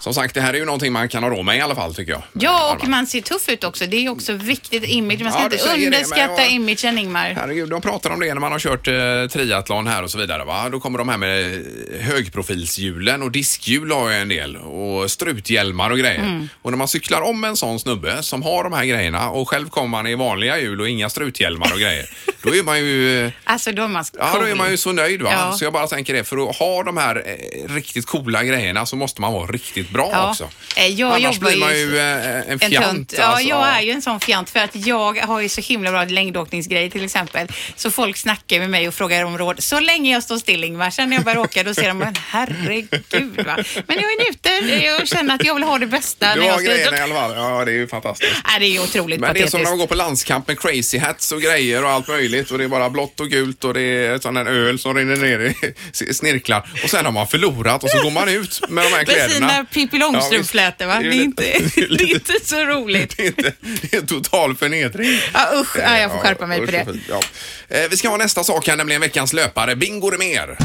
Som 0.00 0.14
sagt, 0.14 0.34
det 0.34 0.40
här 0.40 0.54
är 0.54 0.58
ju 0.58 0.64
någonting 0.64 0.92
man 0.92 1.08
kan 1.08 1.22
ha 1.22 1.30
råd 1.30 1.44
med 1.44 1.56
i 1.56 1.60
alla 1.60 1.74
fall 1.74 1.94
tycker 1.94 2.12
jag. 2.12 2.22
Ja, 2.32 2.76
och 2.80 2.88
man 2.88 3.06
ser 3.06 3.20
tuff 3.20 3.48
ut 3.48 3.64
också. 3.64 3.86
Det 3.86 3.96
är 3.96 4.00
ju 4.00 4.08
också 4.08 4.32
viktigt 4.32 4.84
image. 4.84 5.20
Man 5.20 5.32
ska 5.32 5.42
Ja, 5.42 5.48
du 5.48 5.54
inte 5.54 5.66
säger 5.68 5.76
det, 5.76 5.90
men 5.90 5.94
underskatta 6.02 6.42
jag- 6.42 6.50
imagen, 6.50 6.98
Ingmar. 6.98 7.32
Herregud, 7.36 7.68
de 7.70 7.80
pratar 7.80 8.10
om 8.10 8.20
det 8.20 8.34
när 8.34 8.40
man 8.40 8.52
har 8.52 8.58
kört 8.58 8.88
eh, 8.88 8.94
triathlon 9.32 9.86
här 9.86 10.02
och 10.02 10.10
så 10.10 10.18
vidare. 10.18 10.44
Va? 10.44 10.68
Då 10.68 10.80
kommer 10.80 10.98
de 10.98 11.08
här 11.08 11.16
med 11.16 11.54
eh, 11.54 12.00
högprofilshjulen 12.00 13.22
och 13.22 13.30
diskhjul 13.30 13.90
har 13.92 14.10
jag 14.10 14.20
en 14.22 14.28
del 14.28 14.56
och 14.56 15.10
struthjälmar 15.10 15.90
och 15.90 15.98
grejer. 15.98 16.18
Mm. 16.20 16.48
Och 16.62 16.70
när 16.70 16.78
man 16.78 16.88
cyklar 16.88 17.20
om 17.22 17.44
en 17.44 17.56
sån 17.56 17.80
snubbe 17.80 18.22
som 18.22 18.42
har 18.42 18.64
de 18.64 18.72
här 18.72 18.84
grejerna 18.84 19.30
och 19.30 19.48
själv 19.48 19.68
kommer 19.68 19.88
man 19.88 20.06
i 20.06 20.14
vanliga 20.14 20.58
hjul 20.60 20.80
och 20.80 20.88
inga 20.88 21.08
struthjälmar 21.08 21.72
och 21.72 21.78
grejer. 21.78 22.10
Då 22.42 22.54
är 22.54 22.62
man 22.62 22.78
ju 22.78 23.24
eh, 23.26 23.32
Alltså, 23.44 23.72
då 23.72 23.82
är 23.82 23.88
man 23.88 24.04
Ja, 24.18 24.36
då 24.40 24.46
är 24.46 24.54
man 24.54 24.70
ju 24.70 24.76
så 24.76 24.92
nöjd 24.92 25.22
va. 25.22 25.30
Ja. 25.32 25.52
Så 25.52 25.64
jag 25.64 25.72
bara 25.72 25.86
tänker 25.86 26.14
det, 26.14 26.24
för 26.24 26.48
att 26.50 26.56
ha 26.56 26.82
de 26.82 26.96
här 26.96 27.22
eh, 27.26 27.74
riktigt 27.74 28.06
coola 28.06 28.44
grejerna 28.44 28.86
så 28.86 28.96
måste 28.96 29.20
man 29.20 29.32
vara 29.32 29.46
riktigt 29.46 29.90
bra 29.98 30.10
Ja. 30.12 30.30
också. 30.30 30.48
Eh, 30.76 30.86
jag 30.86 31.08
Annars 31.14 31.22
jobbar 31.34 31.48
blir 31.50 31.58
man 31.60 31.78
ju 31.78 31.98
eh, 31.98 32.50
en 32.52 32.58
fjant. 32.58 32.86
tönt. 32.86 33.14
Ja, 33.18 33.24
alltså. 33.24 33.48
jag 33.48 33.66
är 33.68 33.80
ju 33.80 33.90
en 33.90 34.02
sån 34.02 34.20
fjant 34.20 34.50
för 34.50 34.60
att 34.60 34.76
jag 34.76 35.14
har 35.16 35.40
ju 35.40 35.48
så 35.48 35.60
himla 35.60 35.90
bra 35.90 36.04
längdåkningsgrej 36.04 36.90
till 36.90 37.04
exempel. 37.04 37.48
Så 37.76 37.90
folk 37.90 38.16
snackar 38.16 38.58
med 38.58 38.70
mig 38.70 38.88
och 38.88 38.94
frågar 38.94 39.24
om 39.24 39.38
råd. 39.38 39.62
Så 39.62 39.80
länge 39.80 40.12
jag 40.12 40.22
står 40.22 40.38
still 40.38 40.64
Ingvar, 40.64 40.90
sen 40.90 41.10
när 41.10 41.16
jag 41.16 41.24
börjar 41.24 41.38
åka 41.38 41.62
då 41.62 41.74
ser 41.74 41.88
de, 41.88 41.98
men 41.98 42.14
herregud 42.28 43.36
va. 43.46 43.56
Men 43.86 43.96
jag 43.96 44.12
är 44.12 44.24
njuter, 44.24 44.84
jag 44.84 45.08
känner 45.08 45.34
att 45.34 45.44
jag 45.44 45.54
vill 45.54 45.62
ha 45.64 45.78
det 45.78 45.86
bästa. 45.86 46.34
Du 46.34 46.40
när 46.40 46.46
jag 46.46 46.54
har 46.54 46.60
ska 46.60 46.70
ut. 46.72 46.76
grejerna 46.78 46.96
i 46.98 47.00
alla 47.00 47.14
fall. 47.14 47.32
Ja, 47.36 47.64
det 47.64 47.70
är 47.70 47.74
ju 47.74 47.88
fantastiskt. 47.88 48.32
Nej, 48.48 48.60
det 48.60 48.66
är 48.66 48.70
ju 48.70 48.80
otroligt 48.80 49.20
Men 49.20 49.34
det 49.34 49.40
är 49.42 49.46
som 49.46 49.62
när 49.62 49.70
man 49.70 49.78
går 49.78 49.86
på 49.86 49.94
landskamp 49.94 50.48
med 50.48 50.60
crazy 50.60 50.98
hats 50.98 51.32
och 51.32 51.42
grejer 51.42 51.84
och 51.84 51.90
allt 51.90 52.08
möjligt 52.08 52.50
och 52.50 52.58
det 52.58 52.64
är 52.64 52.68
bara 52.68 52.90
blått 52.90 53.20
och 53.20 53.28
gult 53.28 53.64
och 53.64 53.74
det 53.74 53.80
är 53.80 54.18
sån 54.18 54.34
där 54.34 54.44
öl 54.46 54.78
som 54.78 54.94
rinner 54.94 55.16
ner 55.16 55.40
i 55.40 55.54
snirklar 56.14 56.70
och 56.84 56.90
sen 56.90 57.04
har 57.04 57.12
man 57.12 57.26
förlorat 57.28 57.82
och 57.84 57.90
så 57.90 58.02
går 58.02 58.10
man 58.10 58.28
ut 58.28 58.60
med 58.68 58.84
de 58.84 58.88
här 58.88 59.04
Precis 59.04 59.24
kläderna. 59.24 59.46
när 59.46 59.64
Pippi 59.78 59.98
Långstrump-flätor 59.98 60.86
va. 60.86 60.94
Ja, 61.02 61.10
Det 61.10 61.16
är, 61.16 61.22
inte, 61.22 61.42
det 61.42 61.80
är 62.04 62.10
inte 62.14 62.32
så 62.44 62.56
roligt. 62.64 63.16
Det 63.16 63.22
är, 63.22 63.26
inte, 63.26 63.52
det 63.62 63.94
är 63.96 64.00
en 64.00 64.06
total 64.06 64.56
förnedring. 64.56 65.20
Ja 65.34 65.40
usch, 65.60 65.76
ja, 65.78 65.98
jag 65.98 66.10
får 66.10 66.18
skärpa 66.18 66.46
mig 66.46 66.58
på 66.58 66.64
usch, 66.64 66.70
det. 66.70 66.86
Ja. 67.08 67.20
Eh, 67.68 67.82
Vi 67.90 67.96
ska 67.96 68.08
ha 68.08 68.16
nästa 68.16 68.44
sak 68.44 68.68
här, 68.68 68.76
nämligen 68.76 69.00
veckans 69.00 69.32
löpare. 69.32 69.76
Bingo 69.76 70.18
mer. 70.18 70.58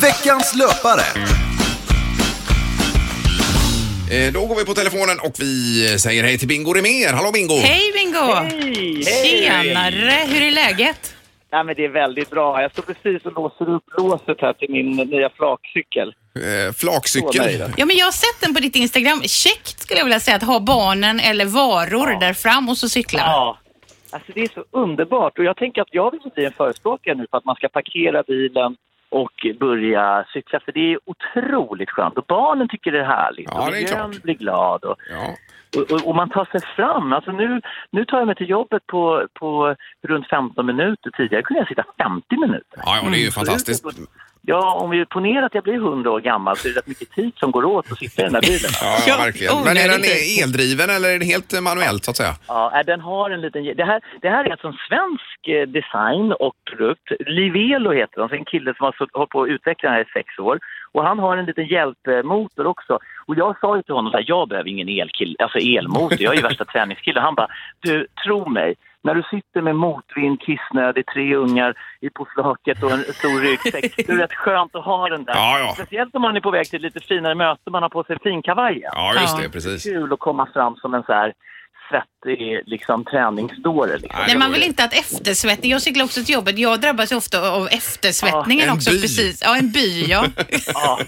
Veckans 0.00 0.54
löpare. 0.54 1.02
Eh, 4.10 4.32
Då 4.32 4.46
går 4.46 4.56
vi 4.56 4.64
på 4.64 4.74
telefonen 4.74 5.18
och 5.18 5.34
vi 5.38 5.96
säger 5.98 6.24
hej 6.24 6.38
till 6.38 6.48
Bingo 6.48 6.82
mer. 6.82 7.12
Hallå 7.12 7.30
Bingo! 7.32 7.58
Hej 7.60 7.92
Bingo! 7.94 8.34
Hej! 8.34 9.04
Tjenare, 9.04 10.26
hur 10.28 10.42
är 10.42 10.50
läget? 10.50 11.14
Ja, 11.50 11.62
men 11.62 11.74
det 11.76 11.84
är 11.84 11.88
väldigt 11.88 12.30
bra. 12.30 12.62
Jag 12.62 12.72
står 12.72 12.82
precis 12.82 13.26
och 13.26 13.32
låser 13.32 13.68
upp 13.70 13.84
låset 13.98 14.40
här 14.40 14.52
till 14.52 14.70
min 14.70 14.96
nya 14.96 15.30
flakcykel. 15.30 16.08
Eh, 16.34 16.72
Flakcykel. 16.72 17.72
Ja, 17.76 17.86
men 17.86 17.96
jag 17.96 18.06
har 18.06 18.12
sett 18.12 18.40
den 18.40 18.54
på 18.54 18.60
ditt 18.60 18.76
Instagram. 18.76 19.22
Käckt 19.22 19.80
skulle 19.80 19.98
jag 20.00 20.04
vilja 20.04 20.20
säga 20.20 20.36
att 20.36 20.42
ha 20.42 20.60
barnen 20.60 21.20
eller 21.20 21.44
varor 21.46 22.20
där 22.20 22.32
fram 22.32 22.68
och 22.68 22.76
så 22.78 22.88
cykla. 22.88 23.20
Ja, 23.20 23.58
alltså 24.10 24.32
det 24.34 24.40
är 24.42 24.48
så 24.54 24.64
underbart. 24.70 25.38
Och 25.38 25.44
jag 25.44 25.56
tänker 25.56 25.82
att 25.82 25.88
jag 25.90 26.10
vill 26.10 26.20
bli 26.34 26.44
en 26.44 26.52
förespråkare 26.52 27.14
nu 27.14 27.26
för 27.30 27.38
att 27.38 27.44
man 27.44 27.56
ska 27.56 27.68
parkera 27.68 28.22
bilen 28.22 28.76
och 29.10 29.46
börja 29.60 30.24
cykla. 30.32 30.60
För 30.64 30.72
det 30.72 30.92
är 30.92 30.98
otroligt 31.04 31.90
skönt. 31.90 32.18
Och 32.18 32.24
barnen 32.28 32.68
tycker 32.68 32.92
det 32.92 33.00
är 33.00 33.04
härligt. 33.04 33.48
Ja, 33.50 33.64
och 33.66 33.70
det 33.72 33.78
är 33.78 33.82
miljön 33.82 34.20
blir 34.22 34.34
glad. 34.34 34.84
Och, 34.84 34.96
Ja. 35.10 35.36
Och, 35.76 35.92
och, 35.92 36.08
och 36.08 36.14
man 36.14 36.30
tar 36.30 36.44
sig 36.44 36.60
fram. 36.76 37.12
Alltså 37.12 37.32
nu, 37.32 37.60
nu 37.90 38.04
tar 38.04 38.18
jag 38.18 38.26
mig 38.26 38.36
till 38.36 38.50
jobbet 38.50 38.86
på, 38.86 39.26
på 39.40 39.76
runt 40.08 40.28
15 40.28 40.66
minuter. 40.66 41.10
Tidigare 41.16 41.42
kunde 41.42 41.60
jag 41.60 41.68
sitta 41.68 41.84
50 42.02 42.36
minuter. 42.36 42.78
Ja, 42.84 43.00
ja, 43.02 43.10
det 43.10 43.16
är 43.16 43.24
ju 43.24 43.30
fantastiskt. 43.30 43.84
Ja, 44.42 44.74
om 44.74 44.90
vi 44.90 45.06
ponerar 45.06 45.42
att 45.46 45.54
jag 45.54 45.64
blir 45.64 45.74
100 45.74 46.10
år 46.10 46.20
gammal 46.20 46.56
så 46.56 46.68
är 46.68 46.72
det 46.72 46.78
rätt 46.78 46.86
mycket 46.86 47.10
tid 47.10 47.32
som 47.36 47.50
går 47.50 47.64
åt 47.64 47.92
att 47.92 47.98
sitta 47.98 48.22
i 48.22 48.24
den 48.24 48.32
där 48.32 48.40
bilen. 48.40 48.70
Ja, 48.82 48.98
ja, 49.06 49.16
verkligen. 49.16 49.54
Men 49.64 49.76
är 49.76 49.88
den 49.88 50.04
eldriven 50.42 50.90
eller 50.90 51.08
är 51.08 51.18
den 51.18 51.28
helt 51.28 51.62
manuellt 51.62 52.04
så 52.04 52.10
att 52.10 52.16
säga? 52.16 52.34
Ja, 52.48 52.82
den 52.86 53.00
har 53.00 53.30
en 53.30 53.40
liten... 53.40 53.64
Det 53.64 53.84
här, 53.84 54.00
det 54.22 54.28
här 54.28 54.44
är 54.44 54.50
alltså 54.50 54.66
en 54.66 54.78
svensk 54.88 55.40
eh, 55.48 55.66
design 55.78 56.32
och 56.32 56.54
produkt. 56.70 57.08
Livelo 57.20 57.92
heter 57.92 58.20
den, 58.20 58.28
så 58.28 58.34
en 58.34 58.44
kille 58.44 58.74
som 58.76 58.84
har 58.84 58.94
hållit 59.12 59.30
på 59.30 59.42
att 59.42 59.48
utveckla 59.48 59.88
den 59.88 59.96
här 59.96 60.04
i 60.04 60.12
sex 60.12 60.38
år. 60.38 60.58
Och 60.92 61.04
han 61.04 61.18
har 61.18 61.36
en 61.36 61.44
liten 61.44 61.66
hjälpmotor 61.66 62.66
också. 62.66 62.98
Och 63.26 63.36
jag 63.36 63.60
sa 63.60 63.76
ju 63.76 63.82
till 63.82 63.94
honom 63.94 64.12
här, 64.12 64.24
jag 64.26 64.48
behöver 64.48 64.70
ingen 64.70 64.88
elkill, 64.88 65.36
alltså 65.38 65.58
elmotor, 65.58 66.22
jag 66.22 66.32
är 66.32 66.36
ju 66.36 66.42
värsta 66.42 66.64
träningskille. 66.72 67.20
Han 67.20 67.34
bara, 67.34 67.48
du, 67.80 68.06
tro 68.24 68.48
mig, 68.48 68.74
när 69.02 69.14
du 69.14 69.22
sitter 69.22 69.60
med 69.60 69.76
motvind, 69.76 70.40
kissnödig, 70.40 71.06
tre 71.06 71.34
ungar 71.34 71.74
i 72.00 72.10
på 72.10 72.26
flaket 72.34 72.82
och 72.82 72.90
en 72.90 73.02
stor 73.02 73.40
ryggsäck, 73.40 73.96
det 74.06 74.08
är 74.08 74.16
rätt 74.16 74.34
skönt 74.34 74.74
att 74.74 74.84
ha 74.84 75.08
den 75.08 75.24
där. 75.24 75.34
Ja, 75.34 75.58
ja. 75.58 75.72
Speciellt 75.74 76.14
om 76.14 76.22
man 76.22 76.36
är 76.36 76.40
på 76.40 76.50
väg 76.50 76.70
till 76.70 76.82
lite 76.82 77.00
finare 77.00 77.34
möte, 77.34 77.70
man 77.70 77.82
har 77.82 77.90
på 77.90 78.04
sig 78.04 78.18
finkavajen 78.22 78.90
Ja, 78.94 79.14
just 79.20 79.42
det, 79.42 79.48
precis. 79.48 79.84
kul 79.84 80.12
att 80.12 80.18
komma 80.18 80.46
fram 80.54 80.76
som 80.76 80.94
en 80.94 81.02
så 81.02 81.12
här 81.12 81.32
svettig 81.90 82.60
liksom, 82.66 83.04
träningsdåre. 83.04 83.98
Liksom. 83.98 84.20
Nej, 84.26 84.38
man 84.38 84.52
vill 84.52 84.62
inte 84.62 84.84
att 84.84 84.92
eftersvettning, 84.94 85.70
jag 85.70 85.82
cyklar 85.82 86.04
också 86.04 86.24
till 86.24 86.34
jobbet, 86.34 86.58
jag 86.58 86.80
drabbas 86.80 87.12
ju 87.12 87.16
ofta 87.16 87.50
av 87.50 87.68
eftersvettningen 87.70 88.66
Ja, 88.66 88.74
också. 88.74 88.90
by. 88.90 89.00
Precis. 89.00 89.40
Ja, 89.44 89.56
en 89.56 89.70
by 89.72 90.04
ja. 90.08 90.24
Ja. 90.74 91.00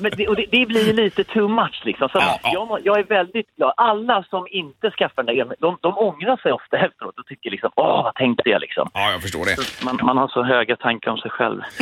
Men 0.00 0.12
det, 0.16 0.28
och 0.28 0.36
det, 0.36 0.46
det 0.50 0.66
blir 0.66 0.92
lite 0.92 1.24
too 1.24 1.48
much. 1.48 1.82
Liksom. 1.84 2.08
Så 2.08 2.18
Ja, 2.18 2.40
ja. 2.42 2.50
Jag, 2.52 2.80
jag 2.84 2.98
är 2.98 3.04
väldigt 3.18 3.56
glad. 3.56 3.74
Alla 3.76 4.22
som 4.30 4.46
inte 4.50 4.90
skaffar 4.90 5.22
den 5.22 5.26
där 5.26 5.40
elmotorn, 5.42 5.58
de, 5.60 5.78
de 5.82 5.98
ångrar 5.98 6.36
sig 6.36 6.52
ofta 6.52 6.76
efteråt 6.76 7.18
och 7.18 7.26
tycker 7.26 7.50
liksom, 7.50 7.70
åh, 7.76 8.02
vad 8.04 8.14
tänkte 8.14 8.48
jag 8.48 8.60
liksom. 8.60 8.90
Ja, 8.94 9.10
jag 9.12 9.22
förstår 9.22 9.44
det. 9.44 9.56
Man, 9.84 9.98
man 10.02 10.16
har 10.16 10.28
så 10.28 10.42
höga 10.42 10.76
tankar 10.76 11.10
om 11.10 11.18
sig 11.18 11.30
själv. 11.30 11.60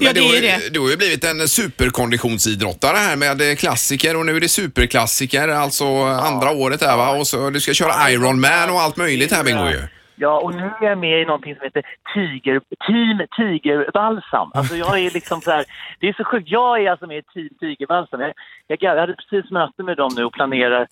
ja, 0.00 0.12
det 0.12 0.20
är 0.20 0.34
ju- 0.34 0.40
det. 0.40 0.74
du 0.74 0.80
har 0.80 0.90
ju 0.90 0.96
blivit 0.96 1.24
en 1.24 1.48
superkonditionsidrottare 1.48 2.96
här 2.96 3.16
med 3.16 3.58
klassiker 3.58 4.16
och 4.16 4.26
nu 4.26 4.36
är 4.36 4.40
det 4.40 4.48
superklassiker, 4.48 5.48
alltså 5.48 5.84
andra 6.04 6.50
året 6.50 6.82
här 6.82 6.96
va? 6.96 7.10
Och 7.10 7.26
så 7.26 7.50
du 7.50 7.60
ska 7.60 7.74
köra 7.78 8.10
Ironman 8.10 8.70
och 8.74 8.80
allt 8.80 8.96
möjligt 8.96 9.32
här 9.32 9.44
Bingo 9.44 9.68
ju. 9.68 9.82
Ja, 10.20 10.40
och 10.40 10.54
nu 10.54 10.70
är 10.80 10.88
jag 10.88 10.98
med 10.98 11.22
i 11.22 11.24
någonting 11.24 11.54
som 11.54 11.64
heter 11.64 11.82
Tiger, 12.14 12.60
Team 12.86 13.20
Tigerbalsam. 13.36 14.50
Alltså 14.54 14.76
jag 14.76 14.98
är 14.98 15.10
liksom 15.10 15.40
så 15.40 15.50
här, 15.50 15.64
det 16.00 16.08
är 16.08 16.12
så 16.12 16.24
sjukt. 16.24 16.48
Jag 16.50 16.82
är 16.82 16.90
alltså 16.90 17.06
med 17.06 17.18
i 17.18 17.22
Team 17.22 17.48
Tigerbalsam. 17.60 18.20
Jag, 18.20 18.32
jag, 18.66 18.78
jag 18.80 19.00
hade 19.00 19.14
precis 19.14 19.50
möte 19.50 19.82
med 19.82 19.96
dem 19.96 20.10
nu 20.16 20.24
och 20.24 20.32
planerar 20.32 20.86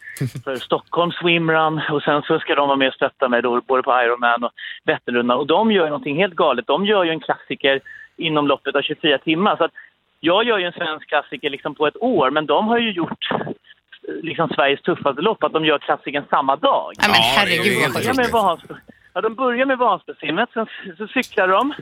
för 0.45 0.57
Stockholm 0.57 1.13
Swimrun 1.13 1.81
och 1.91 2.03
sen 2.03 2.23
så 2.23 2.39
ska 2.39 2.55
de 2.55 2.69
vara 2.69 2.77
med 2.77 2.89
och 2.89 2.95
stötta 2.95 3.29
mig 3.29 3.43
då, 3.43 3.61
både 3.61 3.83
på 3.83 4.03
Ironman 4.03 4.45
och 4.45 4.53
Vätternrundan. 4.85 5.39
Och 5.39 5.47
de 5.47 5.73
gör 5.73 5.87
någonting 5.87 6.17
helt 6.17 6.35
galet. 6.35 6.67
De 6.67 6.87
gör 6.87 7.05
ju 7.05 7.11
en 7.11 7.21
klassiker 7.21 7.81
inom 8.17 8.47
loppet 8.47 8.75
av 8.77 8.83
24 8.83 9.19
timmar. 9.19 9.57
Så 9.57 9.65
att 9.65 9.73
jag 10.21 10.45
gör 10.45 10.59
ju 10.59 10.67
en 10.67 10.73
svensk 10.73 11.09
klassiker 11.09 11.51
liksom 11.51 11.75
på 11.75 11.87
ett 11.87 11.97
år, 12.01 12.31
men 12.31 12.47
de 12.47 12.69
har 12.69 12.79
ju 12.79 12.93
gjort 12.93 13.29
liksom 14.23 14.49
Sveriges 14.49 14.83
tuffaste 14.83 15.23
lopp, 15.23 15.43
att 15.45 15.53
de 15.53 15.65
gör 15.65 15.79
klassikern 15.79 16.25
samma 16.31 16.57
dag. 16.57 16.93
Men 17.01 17.11
Ja, 17.11 17.17
ju 17.17 17.23
herregud 17.23 18.33
vad 18.33 18.61
sjukt. 18.61 18.81
ja, 19.15 19.21
de 19.21 19.35
börjar 19.35 19.67
med 19.67 19.79
Vansbrosimmet, 19.79 20.49
sen 20.53 20.67
så 20.99 21.07
cyklar 21.07 21.49
de. 21.49 21.75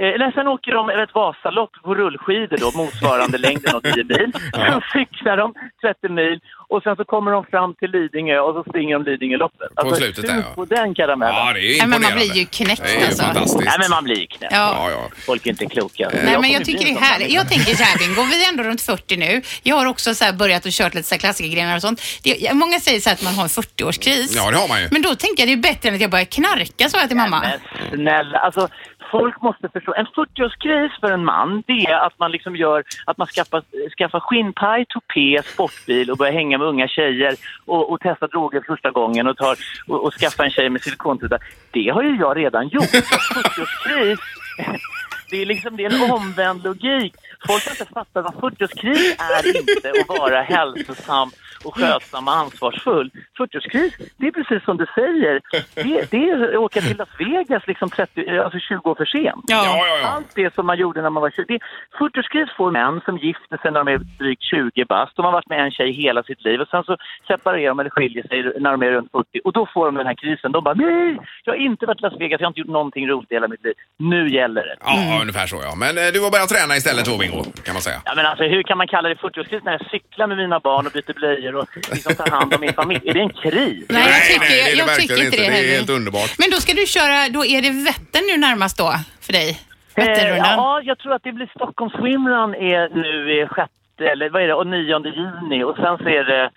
Eh, 0.00 0.08
Eller 0.14 0.30
sen 0.32 0.48
åker 0.48 0.72
de 0.72 0.88
ett 0.90 1.14
Vasalopp 1.14 1.70
på 1.84 1.94
rullskidor 1.94 2.56
då, 2.58 2.70
motsvarande 2.82 3.38
längden 3.38 3.74
av 3.76 3.80
10 3.80 4.04
mil. 4.04 4.32
Sen 4.54 4.80
cyklar 4.92 5.36
de 5.36 5.54
30 5.82 6.08
mil 6.08 6.40
och 6.68 6.82
sen 6.82 6.96
så 6.96 7.04
kommer 7.04 7.30
de 7.32 7.44
fram 7.44 7.74
till 7.74 7.90
Lidingö 7.90 8.38
och 8.40 8.54
så 8.54 8.70
springer 8.70 8.98
de 8.98 9.10
Lidingöloppet. 9.10 9.74
På 9.74 9.94
slutet 9.94 10.26
där, 10.26 10.36
ja. 10.36 10.54
på 10.54 10.64
den 10.64 10.94
karamellen. 10.94 11.34
Ja, 11.34 11.52
det 11.52 11.60
är 11.60 11.62
ju 11.62 11.68
Nej, 11.68 11.78
men 11.78 11.84
imponerande. 11.86 12.08
man 12.08 12.28
blir 12.28 12.40
ju 12.40 12.46
knäckt, 12.46 12.82
Det 12.82 12.94
är 12.96 13.00
ju 13.00 13.06
alltså. 13.06 13.22
fantastiskt. 13.24 13.64
Nej 13.64 13.76
men 13.78 13.90
man 13.90 14.04
blir 14.04 14.26
knäpp. 14.26 14.52
Ja. 14.52 14.90
Ja. 14.90 15.08
Folk 15.26 15.46
är 15.46 15.50
inte 15.50 15.66
kloka. 15.66 16.08
Nej, 16.12 16.24
men 16.24 16.34
kommer 16.34 16.48
jag 16.48 16.64
tycker 16.64 16.84
det 16.84 16.90
är 16.90 17.00
härligt. 17.00 17.32
Jag 17.32 17.48
tänker 17.48 17.74
så 17.74 17.82
här 17.82 17.98
Bingo, 17.98 18.22
vi 18.30 18.44
är 18.44 18.48
ändå 18.48 18.62
runt 18.62 18.82
40 18.82 19.16
nu. 19.16 19.42
Jag 19.62 19.76
har 19.76 19.86
också 19.86 20.14
så 20.14 20.24
här 20.24 20.32
börjat 20.32 20.66
och 20.66 20.72
kört 20.72 20.94
lite 20.94 21.08
så 21.08 21.14
här 21.14 21.20
klassikergrenar 21.20 21.76
och 21.76 21.82
sånt. 21.82 22.00
Det, 22.24 22.52
många 22.54 22.80
säger 22.80 23.00
så 23.00 23.08
här 23.08 23.16
att 23.16 23.22
man 23.22 23.34
har 23.34 23.42
en 23.42 23.48
40-årskris. 23.48 24.32
Ja, 24.36 24.50
det 24.50 24.56
har 24.56 24.68
man 24.68 24.80
ju. 24.82 24.88
Men 24.90 25.02
då 25.02 25.14
tänker 25.14 25.42
jag 25.42 25.48
det 25.48 25.52
är 25.52 25.72
bättre 25.72 25.88
än 25.88 25.94
att 25.94 26.00
jag 26.00 26.10
börjar 26.10 26.24
knarka, 26.24 26.88
sa 26.88 26.98
jag 26.98 27.08
till 27.08 27.16
mamma. 27.16 27.40
Men 27.40 27.90
snälla, 27.98 28.38
alltså 28.38 28.68
folk 29.10 29.42
måste 29.42 29.68
förstå. 29.68 29.94
En 29.94 30.06
40-årskris 30.06 31.00
för 31.00 31.10
en 31.12 31.24
man, 31.24 31.62
det 31.66 31.72
är 31.72 32.06
att 32.06 32.18
man 32.18 32.30
liksom 32.30 32.56
gör, 32.56 32.84
att 33.04 33.18
man 33.18 33.26
skaffar, 33.26 33.62
skaffar 33.98 34.20
skinnpaj, 34.20 34.86
tupé, 34.86 35.42
sportbil 35.42 36.10
och 36.10 36.16
börjar 36.16 36.32
hänga 36.32 36.58
med 36.58 36.66
unga 36.66 36.88
tjejer 36.88 37.34
och, 37.66 37.92
och 37.92 38.00
testa 38.00 38.26
droger 38.26 38.62
första 38.66 38.90
gången 38.90 39.26
och, 39.26 39.36
tar, 39.36 39.56
och, 39.86 40.04
och 40.04 40.14
skaffa 40.14 40.44
en 40.44 40.50
tjej 40.50 40.70
med 40.70 40.82
silikontuta. 40.82 41.38
Det 41.70 41.88
har 41.88 42.02
ju 42.02 42.16
jag 42.16 42.36
redan 42.36 42.68
gjort. 42.68 42.84
40-årskris, 42.84 44.18
det 45.30 45.42
är 45.42 45.46
liksom 45.46 45.76
det 45.76 45.84
är 45.84 46.04
en 46.04 46.10
omvänd 46.10 46.64
logik. 46.64 47.14
Folk 47.46 47.64
har 47.64 47.70
inte 47.70 47.92
fattat 47.94 48.24
vad 48.24 48.52
40-årskris 48.52 49.16
är 49.18 49.56
inte 49.56 50.00
att 50.00 50.18
vara 50.18 50.42
hälsosam 50.42 51.30
och 51.64 51.74
skötsam 51.76 52.28
och 52.28 52.34
ansvarsfull. 52.34 53.10
40-årskris, 53.38 53.92
det 54.16 54.26
är 54.26 54.30
precis 54.30 54.64
som 54.64 54.76
du 54.76 54.86
säger. 54.94 55.40
Det, 55.74 56.10
det 56.10 56.30
är 56.30 56.48
att 56.48 56.56
åka 56.56 56.80
till 56.80 56.96
Las 56.96 57.08
Vegas 57.18 57.62
liksom 57.66 57.90
30, 57.90 58.28
alltså 58.38 58.58
20 58.58 58.90
år 58.90 58.94
för 58.94 59.04
sent. 59.04 59.44
Ja. 59.46 59.84
Allt 60.04 60.34
det 60.34 60.54
som 60.54 60.66
man 60.66 60.78
gjorde 60.78 61.02
när 61.02 61.10
man 61.10 61.20
var 61.20 61.30
20. 61.30 61.44
Det- 61.48 61.58
40-årskris 61.98 62.48
får 62.56 62.70
män 62.70 63.00
som 63.04 63.18
gifter 63.18 63.56
sig 63.62 63.70
när 63.72 63.84
de 63.84 63.88
är 63.92 63.98
drygt 63.98 64.42
20 64.42 64.84
bast. 64.84 65.16
De 65.16 65.24
har 65.24 65.32
varit 65.32 65.48
med 65.48 65.60
en 65.64 65.70
tjej 65.70 65.92
hela 65.92 66.22
sitt 66.22 66.44
liv 66.44 66.60
och 66.60 66.68
sen 66.68 66.84
så 66.84 66.96
separerar 67.28 67.68
de 67.68 67.80
eller 67.80 67.90
skiljer 67.90 68.28
sig 68.28 68.42
när 68.60 68.70
de 68.70 68.82
är 68.82 68.90
runt 68.90 69.10
40 69.12 69.40
och 69.44 69.52
då 69.52 69.68
får 69.74 69.86
de 69.86 69.94
den 69.94 70.06
här 70.06 70.14
krisen. 70.14 70.52
De 70.52 70.64
bara 70.64 70.74
nej, 70.74 71.18
jag 71.44 71.52
har 71.52 71.58
inte 71.58 71.86
varit 71.86 71.98
i 72.00 72.02
Las 72.02 72.12
Vegas, 72.20 72.40
jag 72.40 72.46
har 72.46 72.50
inte 72.50 72.60
gjort 72.60 72.68
någonting 72.68 73.08
roligt 73.08 73.30
i 73.32 73.34
hela 73.34 73.48
mitt 73.48 73.64
liv. 73.64 73.74
Nu 73.96 74.28
gäller 74.28 74.62
det. 74.62 74.76
Ja, 74.80 75.18
ungefär 75.22 75.46
så 75.46 75.56
ja. 75.62 75.74
Men 75.76 75.98
eh, 75.98 76.04
du 76.14 76.20
har 76.24 76.30
börjat 76.30 76.48
träna 76.48 76.76
istället 76.76 77.04
då 77.04 77.18
Bingo, 77.18 77.42
kan 77.66 77.74
man 77.74 77.82
säga. 77.82 78.00
Ja, 78.04 78.12
men 78.16 78.26
alltså, 78.26 78.44
hur 78.44 78.62
kan 78.62 78.78
man 78.78 78.86
kalla 78.88 79.08
det 79.08 79.14
40-årskris 79.14 79.60
när 79.64 79.72
jag 79.72 79.90
cyklar 79.90 80.26
med 80.26 80.36
mina 80.36 80.60
barn 80.60 80.86
och 80.86 80.92
byter 80.92 81.14
blöjor 81.14 81.47
och 81.56 81.68
liksom 81.90 82.14
tar 82.14 82.30
hand 82.30 82.54
om 82.54 82.60
min 82.60 82.72
familj? 82.72 83.00
Är 83.04 83.14
det 83.14 83.20
en 83.20 83.30
kris? 83.30 83.84
Nej, 83.88 84.10
jag 84.10 84.24
tycker, 84.24 84.40
nej, 84.40 84.48
det 84.48 84.60
är 84.60 84.72
det 84.72 84.78
jag 84.78 84.86
verkligen 84.86 85.08
tycker 85.08 85.24
inte 85.24 85.36
det. 85.36 85.42
Det 85.42 85.48
är 85.48 85.52
heller. 85.52 85.76
helt 85.76 85.90
underbart. 85.90 86.38
Men 86.38 86.50
då 86.50 86.56
ska 86.56 86.72
du 86.72 86.86
köra, 86.86 87.28
då 87.28 87.44
är 87.44 87.62
det 87.62 87.70
Vättern 87.70 88.26
nu 88.30 88.36
närmast 88.36 88.78
då 88.78 88.92
för 89.20 89.32
dig? 89.32 89.60
Vätternrundan? 89.94 90.46
Eh, 90.46 90.54
ja, 90.56 90.80
jag 90.84 90.98
tror 90.98 91.12
att 91.14 91.22
det 91.22 91.32
blir 91.32 91.50
Stockholm 91.56 91.90
Swimrun 91.90 92.54
är 92.54 92.88
nu 92.88 93.42
i 93.42 93.46
sjätte, 93.46 94.04
eller 94.12 94.30
vad 94.30 94.42
är 94.42 94.46
det, 94.46 94.54
och 94.54 94.66
9 94.66 94.98
juni 95.20 95.64
och 95.64 95.76
sen 95.76 95.98
så 95.98 96.08
är 96.08 96.24
det, 96.24 96.50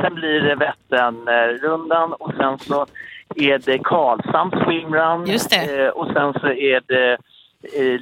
sen 0.00 0.14
blir 0.14 0.40
det 0.40 0.54
Vätternrundan 0.54 2.12
och 2.12 2.32
sen 2.36 2.58
så 2.58 2.86
är 3.36 3.58
det 3.58 3.78
Karlshamn 3.78 4.50
Swimrun. 4.64 5.26
Just 5.26 5.50
det. 5.50 5.84
Eh, 5.84 5.88
och 5.88 6.06
sen 6.06 6.32
så 6.32 6.46
är 6.46 6.82
det 6.86 7.12
eh, 7.12 7.18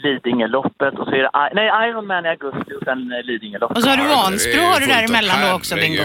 Lidingöloppet 0.04 0.94
och 0.98 1.06
så 1.08 1.14
är 1.14 1.18
det, 1.18 1.30
I- 1.50 1.54
nej 1.54 1.88
Ironman 1.88 2.26
i 2.26 2.28
augusti 2.28 2.72
och 2.74 2.84
sen 2.84 3.12
eh, 3.12 3.22
Lidingöloppet. 3.24 3.76
Och 3.76 3.82
så 3.82 3.90
har 3.90 3.96
du 3.96 4.02
Vansbro 4.08 4.60
har 4.62 4.80
du 4.80 4.86
däremellan 4.86 5.36
då 5.50 5.54
också. 5.56 5.74
Bingo? 5.74 6.02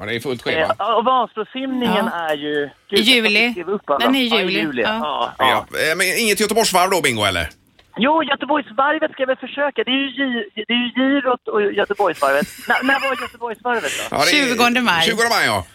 Ja, 0.00 0.06
det 0.06 0.14
är 0.16 0.20
fullt 0.20 0.46
Eh, 0.46 0.52
schema. 0.52 0.94
och 0.96 1.04
Vansbrosimningen 1.04 2.04
Ja. 2.12 2.28
är 2.30 2.36
ju... 2.36 2.70
I 2.88 3.00
juli. 3.00 3.54
Den 4.00 4.14
är 4.14 4.20
i 4.20 4.28
Ja, 4.28 4.40
juli. 4.40 4.82
Ja. 4.82 4.98
Ja, 5.02 5.32
ja. 5.38 5.66
Ja. 5.72 5.78
eh, 5.90 5.96
Men 5.96 6.06
inget 6.22 6.40
Göteborgsvarv 6.40 6.90
då 6.90 7.00
Bingo 7.02 7.24
eller? 7.24 7.48
Jo, 7.96 8.22
Göteborgsvarvet 8.22 9.12
ska 9.12 9.22
jag 9.22 9.26
väl 9.26 9.36
försöka. 9.36 9.84
Det 9.84 9.90
är 9.90 10.08
ju, 10.20 10.44
det 10.54 10.72
är 10.72 10.82
ju 10.86 10.90
girot 10.94 11.48
och 11.48 11.62
Göteborgsvarvet. 11.62 12.46
när, 12.68 12.82
när 12.86 13.00
var 13.00 13.22
Göteborgsvarvet 13.22 13.82
då? 13.98 14.16
Ja, 14.16 14.16
det 14.16 14.38
är- 14.40 14.74
20 14.74 14.80
maj. 14.80 15.02
20 15.02 15.16
maj 15.16 15.46
ja. 15.46 15.66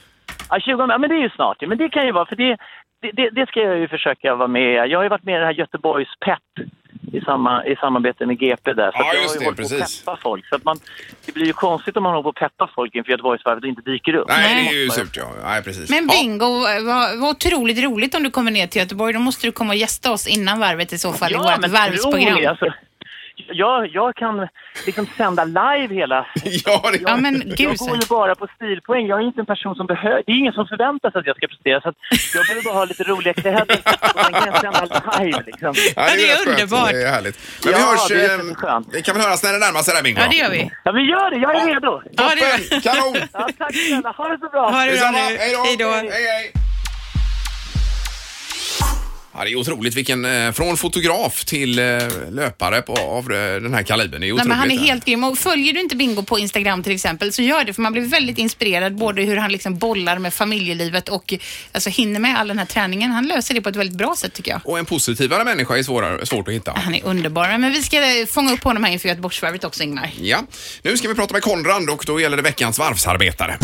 Ja, 0.50 0.60
20, 0.60 0.72
ja, 0.90 0.98
men 0.98 1.10
det 1.10 1.16
är 1.16 1.22
ju 1.22 1.30
snart. 1.30 1.58
Men 1.68 1.78
det 1.78 1.90
kan 1.90 2.06
ju 2.06 2.12
vara, 2.12 2.26
för 2.26 2.36
det, 2.36 2.58
det, 3.14 3.30
det, 3.30 3.46
ska 3.48 3.60
jag 3.60 3.78
ju 3.80 3.88
försöka 3.88 4.36
vara 4.36 4.48
med. 4.48 4.88
Jag 4.90 4.98
har 5.00 5.04
ju 5.04 5.10
varit 5.10 5.24
med 5.24 5.36
i 5.36 5.40
det 5.40 5.46
här 5.46 5.54
Göteborgs 5.54 6.10
pepp 6.26 6.66
i, 7.12 7.22
samma, 7.22 7.66
i 7.66 7.76
samarbete 7.76 8.26
med 8.26 8.40
GP 8.40 8.74
där. 8.74 8.92
Så 8.92 8.98
Ja, 8.98 9.08
att 9.10 9.14
jag 9.14 9.24
just 9.24 9.36
har 9.36 9.36
ju 9.36 9.40
det, 9.40 9.46
hållit 9.46 9.70
på 9.70 9.76
att 9.84 10.06
peppa 10.06 10.18
folk. 10.22 10.48
Så 10.50 10.56
att 10.56 10.64
man, 10.64 10.78
det 11.26 11.32
blir 11.34 11.46
ju 11.46 11.54
konstigt 11.54 11.98
om 11.98 12.04
man 12.04 12.12
håller 12.12 12.24
på 12.24 12.30
att 12.30 12.36
peppa 12.36 12.70
folk 12.76 12.96
inför 12.96 13.12
Göteborgsvarvet 13.12 13.64
och 13.64 13.70
inte 13.70 13.82
dyker 13.82 14.14
upp. 14.16 14.28
Nej, 14.28 14.54
Nej. 14.56 14.68
det 14.72 14.76
är 14.80 14.84
ju 14.84 14.90
surt 14.90 15.18
ja. 15.18 15.28
Nej, 15.44 15.64
precis. 15.64 15.90
Men 15.90 16.10
ja. 16.12 16.14
Bingo, 16.22 16.46
vad, 16.86 17.20
vad 17.20 17.30
otroligt 17.30 17.84
roligt 17.84 18.16
om 18.16 18.24
du 18.24 18.30
kommer 18.32 18.52
ner 18.52 18.68
till 18.68 18.82
Göteborg. 18.82 19.14
Då 19.14 19.20
måste 19.20 19.48
du 19.48 19.52
komma 19.52 19.74
och 19.74 19.78
gästa 19.78 20.12
oss 20.12 20.28
innan 20.28 20.60
varvet 20.60 20.94
i 20.94 20.98
så 20.98 21.14
fall 21.14 21.32
i 21.32 21.36
vårt 21.36 21.68
varvsprogram. 21.68 22.38
tro, 22.38 22.50
Alltså, 22.50 22.74
jag, 23.36 23.88
jag 23.88 24.16
kan 24.16 24.48
liksom 24.86 25.08
sända 25.18 25.44
live 25.44 25.96
hela... 25.96 26.26
Ja, 26.66 26.90
det... 26.92 26.98
Ja, 27.02 27.16
men 27.18 27.34
Jag 27.46 27.58
gud. 27.58 27.78
går 27.78 27.96
ju 27.96 28.02
bara 28.10 28.36
på 28.36 28.48
stilpoäng. 28.56 29.08
Jag 29.08 29.20
är 29.22 29.24
inte 29.24 29.40
en 29.42 29.46
person 29.46 29.76
som 29.76 29.86
behöver... 29.88 30.24
Det 30.26 30.32
är 30.32 30.38
ingen 30.38 30.54
som 30.54 30.68
förväntar 30.68 31.12
sig 31.12 31.20
att 31.20 31.26
jag 31.28 31.38
ska 31.38 31.48
prestera. 31.48 31.82
Så 31.82 31.90
att 31.90 31.96
jag 32.36 32.44
behöver 32.46 32.64
bara 32.64 32.74
ha 32.74 32.86
lite 32.86 33.04
roliga 33.04 33.34
kläder 33.34 33.78
och 34.14 34.20
sen 34.24 34.34
kan 34.34 34.46
jag 34.46 34.60
sända 34.62 34.84
live 35.20 35.44
liksom. 35.46 35.74
Ja, 35.96 36.04
det 36.16 36.24
är 36.24 36.28
rätt 36.28 36.38
skönt. 36.38 36.48
underbart. 36.48 36.92
Det 36.92 37.04
är 37.04 37.12
härligt. 37.12 37.38
Men 37.64 37.74
vi 37.74 37.80
Ja, 37.80 37.86
hörs... 37.86 38.08
det 38.10 38.26
är 38.26 38.30
eh, 38.36 38.42
superskönt. 38.42 38.88
Vi 38.94 39.02
kan 39.02 39.16
väl 39.16 39.24
höras 39.24 39.44
när 39.44 39.54
det 39.54 39.60
närmar 39.60 39.80
sig 39.82 39.94
där 39.96 40.04
Bingo? 40.04 40.20
Ja, 40.22 40.28
det 40.30 40.36
gör 40.36 40.50
vi. 40.50 40.72
Ja, 40.84 40.92
vi 40.92 41.02
gör 41.02 41.30
det. 41.32 41.38
Jag 41.38 41.56
är 41.56 41.66
redo. 41.74 42.02
Ja, 42.12 42.30
det 42.36 42.42
gör 42.42 42.58
vi. 42.58 42.82
Kanon! 42.82 43.16
Ja, 43.34 43.50
tack 43.58 43.76
snälla. 43.76 44.12
Ha 44.12 44.28
det 44.30 44.38
så 44.40 44.50
bra. 44.50 44.70
Ha 44.72 44.86
det 44.86 45.00
bra 45.00 45.12
nu. 45.12 45.18
Hej 45.18 45.52
då! 45.56 45.62
Hej 45.64 45.78
då. 45.78 45.90
Hej, 45.90 46.10
hej. 46.12 46.52
Ja, 49.38 49.44
det 49.44 49.52
är 49.52 49.56
otroligt 49.56 49.96
vilken, 49.96 50.26
eh, 50.26 50.52
från 50.52 50.78
fotograf 50.78 51.46
till 51.46 51.80
eh, 51.80 51.86
löpare 52.32 52.82
på, 52.82 52.94
av 52.98 53.32
eh, 53.32 53.62
den 53.62 53.74
här 53.74 53.84
kalibern. 53.84 54.22
Det 54.22 54.28
är 54.28 54.28
Nej, 54.28 54.34
otroligt. 54.34 54.48
men 54.48 54.58
han 54.58 54.72
är 54.72 54.78
helt 54.78 55.06
grym. 55.06 55.24
Och 55.24 55.38
följer 55.38 55.74
du 55.74 55.80
inte 55.80 55.96
Bingo 55.96 56.24
på 56.24 56.40
Instagram 56.40 56.84
till 56.84 56.94
exempel 56.94 57.34
så 57.34 57.42
gör 57.42 57.64
det 57.64 57.74
för 57.74 57.82
man 57.82 57.94
blir 57.94 58.02
väldigt 58.02 58.38
inspirerad 58.38 58.96
både 58.96 59.22
hur 59.22 59.38
han 59.38 59.52
liksom 59.52 59.78
bollar 59.78 60.20
med 60.20 60.34
familjelivet 60.34 61.10
och 61.10 61.34
alltså, 61.72 61.90
hinner 61.90 62.20
med 62.20 62.40
all 62.40 62.48
den 62.48 62.60
här 62.60 62.66
träningen. 62.66 63.12
Han 63.12 63.28
löser 63.28 63.54
det 63.54 63.62
på 63.62 63.70
ett 63.70 63.76
väldigt 63.76 63.98
bra 63.98 64.16
sätt 64.18 64.34
tycker 64.34 64.52
jag. 64.52 64.62
Och 64.64 64.80
en 64.80 64.86
positivare 64.86 65.44
människa 65.44 65.78
är 65.78 65.84
svårare, 65.84 66.26
svårt 66.26 66.48
att 66.48 66.54
hitta. 66.54 66.72
Han 66.76 66.96
är 66.96 67.06
underbar. 67.06 67.58
Men 67.58 67.72
vi 67.72 67.84
ska 67.84 67.98
fånga 68.30 68.54
upp 68.54 68.64
honom 68.64 68.84
här 68.84 68.92
inför 68.92 69.10
Göteborgsvarvet 69.10 69.64
också 69.64 69.84
Ingmar. 69.84 70.12
Ja, 70.22 70.44
nu 70.82 70.98
ska 70.98 71.08
vi 71.08 71.16
prata 71.16 71.34
med 71.34 71.42
Konrad 71.42 71.90
och 71.90 72.04
då 72.08 72.20
gäller 72.20 72.38
det 72.38 72.44
veckans 72.44 72.80
varvsarbetare. 72.80 73.58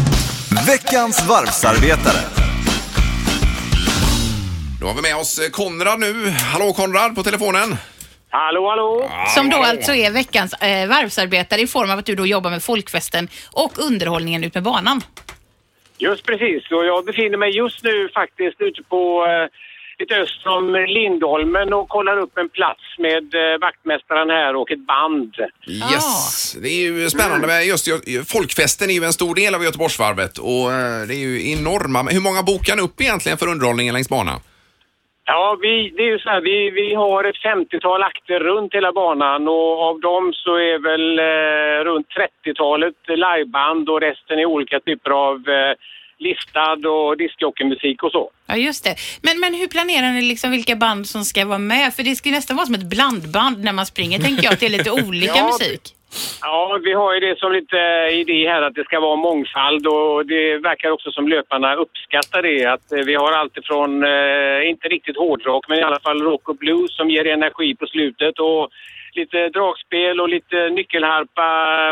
Veckans 0.68 1.28
varvsarbetare. 1.28 2.41
Då 4.82 4.88
har 4.88 4.94
vi 4.94 5.02
med 5.02 5.16
oss 5.16 5.40
eh, 5.40 5.50
Konrad 5.50 6.00
nu. 6.00 6.30
Hallå 6.30 6.74
Konrad 6.74 7.16
på 7.16 7.24
telefonen. 7.24 7.76
Hallå, 8.30 8.70
hallå! 8.70 9.10
Som 9.36 9.50
då 9.50 9.58
alltså 9.58 9.94
är 9.94 10.12
veckans 10.12 10.54
eh, 10.54 10.90
varvsarbetare 10.90 11.62
i 11.62 11.68
form 11.68 11.92
av 11.92 12.00
att 12.00 12.06
du 12.06 12.16
då 12.16 12.28
jobbar 12.28 12.50
med 12.50 12.64
folkfesten 12.64 13.28
och 13.52 13.80
underhållningen 13.80 14.44
ut 14.44 14.54
med 14.54 14.64
banan. 14.64 15.02
Just 15.98 16.26
precis, 16.26 16.72
och 16.72 16.86
jag 16.86 17.06
befinner 17.06 17.38
mig 17.38 17.58
just 17.58 17.84
nu 17.84 18.10
faktiskt 18.14 18.62
ute 18.62 18.84
på 18.84 19.26
eh, 19.26 19.48
lite 20.00 20.16
öster 20.16 20.50
om 20.50 20.86
Lindholmen 20.88 21.74
och 21.74 21.90
kollar 21.90 22.18
upp 22.18 22.38
en 22.38 22.50
plats 22.50 22.82
med 22.98 23.24
eh, 23.36 23.60
vaktmästaren 23.62 24.30
här 24.30 24.56
och 24.56 24.72
ett 24.72 24.88
band. 24.88 25.36
Yes, 25.68 26.54
det 26.62 26.70
är 26.70 26.82
ju 26.82 27.10
spännande 27.10 27.48
med 27.48 27.66
just 27.66 27.88
folkfesten 28.28 28.90
är 28.90 28.94
ju 28.94 29.04
en 29.04 29.14
stor 29.14 29.36
del 29.36 29.56
av 29.56 29.64
Göteborgsvarvet 29.64 30.38
och 30.38 30.74
eh, 30.74 31.08
det 31.08 31.16
är 31.16 31.24
ju 31.28 31.52
enorma. 31.52 32.04
Men 32.04 32.14
hur 32.14 32.22
många 32.22 32.44
bokar 32.44 32.76
ni 32.76 32.82
upp 32.82 33.02
egentligen 33.02 33.38
för 33.38 33.48
underhållningen 33.48 33.94
längs 33.94 34.10
banan? 34.10 34.40
Ja, 35.26 35.58
vi, 35.62 35.94
det 35.98 36.04
är 36.04 36.12
ju 36.12 36.20
så 36.20 36.30
här, 36.30 36.42
vi, 36.42 36.70
vi 36.70 36.94
har 36.94 37.24
ett 37.24 37.36
50-tal 37.36 38.04
akter 38.04 38.40
runt 38.40 38.74
hela 38.74 38.92
banan 38.92 39.48
och 39.48 39.84
av 39.90 40.00
dem 40.00 40.34
så 40.34 40.56
är 40.56 40.78
väl 40.90 41.20
eh, 41.20 41.86
runt 41.90 42.08
30-talet 42.08 42.96
liveband 43.08 43.90
och 43.90 44.02
resten 44.02 44.40
är 44.40 44.46
olika 44.46 44.80
typer 44.80 45.12
av 45.12 45.36
eh, 45.36 45.74
listad 46.20 46.90
och 46.90 47.18
discjockeymusik 47.18 48.04
och 48.04 48.12
så. 48.12 48.32
Ja, 48.48 48.56
just 48.56 48.84
det. 48.84 48.96
Men, 49.22 49.40
men 49.40 49.54
hur 49.54 49.68
planerar 49.68 50.12
ni 50.12 50.22
liksom 50.22 50.52
vilka 50.52 50.76
band 50.76 51.08
som 51.08 51.26
ska 51.26 51.46
vara 51.46 51.58
med? 51.58 51.94
För 51.94 52.04
det 52.04 52.16
ska 52.16 52.30
ju 52.30 52.36
nästan 52.36 52.56
vara 52.58 52.66
som 52.66 52.76
ett 52.76 52.90
blandband 52.90 53.64
när 53.64 53.74
man 53.74 53.86
springer, 53.86 54.20
tänker 54.20 54.44
jag, 54.44 54.54
att 54.54 54.60
det 54.60 54.66
är 54.66 54.70
lite 54.70 54.92
olika 55.08 55.38
Ja, 55.38 55.46
musik. 55.48 55.96
Ja, 56.42 56.80
vi 56.84 56.94
har 56.94 57.14
ju 57.14 57.20
det 57.20 57.40
som 57.40 57.52
lite 57.52 57.78
eh, 57.80 58.20
idé 58.20 58.48
här 58.48 58.62
att 58.62 58.76
det 58.76 58.84
ska 58.84 59.00
vara 59.00 59.16
mångfald 59.16 59.88
och 59.88 60.26
det 60.26 60.58
verkar 60.58 60.92
också 60.92 61.12
som 61.12 61.28
löparna 61.28 61.76
uppskattar 61.76 62.42
det. 62.42 62.66
Att 62.66 62.92
eh, 62.92 63.00
vi 63.00 63.16
har 63.16 63.32
allt 63.32 63.58
ifrån, 63.58 64.04
eh, 64.04 64.70
inte 64.70 64.88
riktigt 64.88 65.18
hårdrock, 65.18 65.66
men 65.68 65.80
i 65.80 65.84
alla 65.84 66.00
fall 66.00 66.22
rock 66.22 66.50
och 66.50 66.56
blues 66.56 66.96
som 66.96 67.10
ger 67.10 67.28
energi 67.28 67.76
på 67.76 67.86
slutet 67.86 68.40
och 68.40 68.70
lite 69.16 69.38
dragspel 69.58 70.16
och 70.22 70.30
lite 70.30 70.58
nyckelharpa 70.78 71.48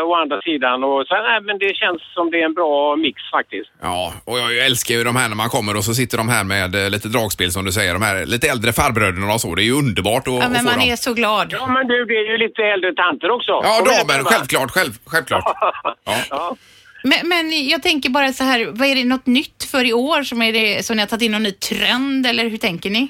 å 0.08 0.14
andra 0.22 0.40
sidan. 0.48 0.84
Och 0.84 1.06
så, 1.06 1.14
nej, 1.14 1.40
men 1.40 1.58
det 1.58 1.74
känns 1.82 2.00
som 2.14 2.30
det 2.30 2.40
är 2.40 2.44
en 2.44 2.54
bra 2.54 2.96
mix 2.96 3.16
faktiskt. 3.36 3.70
Ja, 3.82 4.12
och 4.24 4.38
jag 4.38 4.58
älskar 4.66 4.94
ju 4.94 5.04
de 5.04 5.16
här 5.16 5.28
när 5.28 5.36
man 5.36 5.48
kommer 5.48 5.76
och 5.76 5.84
så 5.84 5.94
sitter 5.94 6.16
de 6.18 6.28
här 6.28 6.44
med 6.44 6.74
eh, 6.74 6.90
lite 6.90 7.08
dragspel 7.08 7.50
som 7.52 7.64
du 7.64 7.72
säger, 7.72 7.92
de 7.92 8.02
här 8.02 8.26
lite 8.26 8.48
äldre 8.48 8.72
farbröderna 8.72 9.34
och 9.34 9.40
så. 9.40 9.54
Det 9.54 9.62
är 9.62 9.70
ju 9.72 9.72
underbart 9.72 10.28
att, 10.28 10.34
Ja, 10.34 10.42
att 10.44 10.52
men 10.52 10.64
man 10.64 10.78
dem. 10.78 10.88
är 10.92 10.96
så 10.96 11.14
glad. 11.14 11.48
Ja, 11.52 11.66
men 11.66 11.86
du, 11.86 12.04
det 12.04 12.14
är 12.14 12.26
ju 12.32 12.38
lite 12.38 12.62
äldre 12.62 12.92
tanter 12.94 13.30
också. 13.30 13.52
Ja, 13.52 13.78
damer, 13.90 14.24
självklart, 14.24 14.70
själv, 14.70 14.92
självklart. 15.06 15.44
Ja. 16.04 16.16
Ja. 16.30 16.56
Men, 17.04 17.28
men 17.28 17.68
jag 17.68 17.82
tänker 17.82 18.10
bara 18.10 18.32
så 18.32 18.44
här, 18.44 18.66
vad 18.72 18.88
är 18.88 18.94
det 18.94 19.04
något 19.04 19.26
nytt 19.26 19.64
för 19.70 19.84
i 19.84 19.92
år 19.92 20.22
som, 20.22 20.42
är 20.42 20.52
det, 20.52 20.86
som 20.86 20.96
ni 20.96 21.02
har 21.02 21.06
tagit 21.06 21.22
in 21.22 21.32
någon 21.32 21.42
ny 21.42 21.52
trend 21.52 22.26
eller 22.26 22.48
hur 22.48 22.56
tänker 22.56 22.90
ni? 22.90 23.08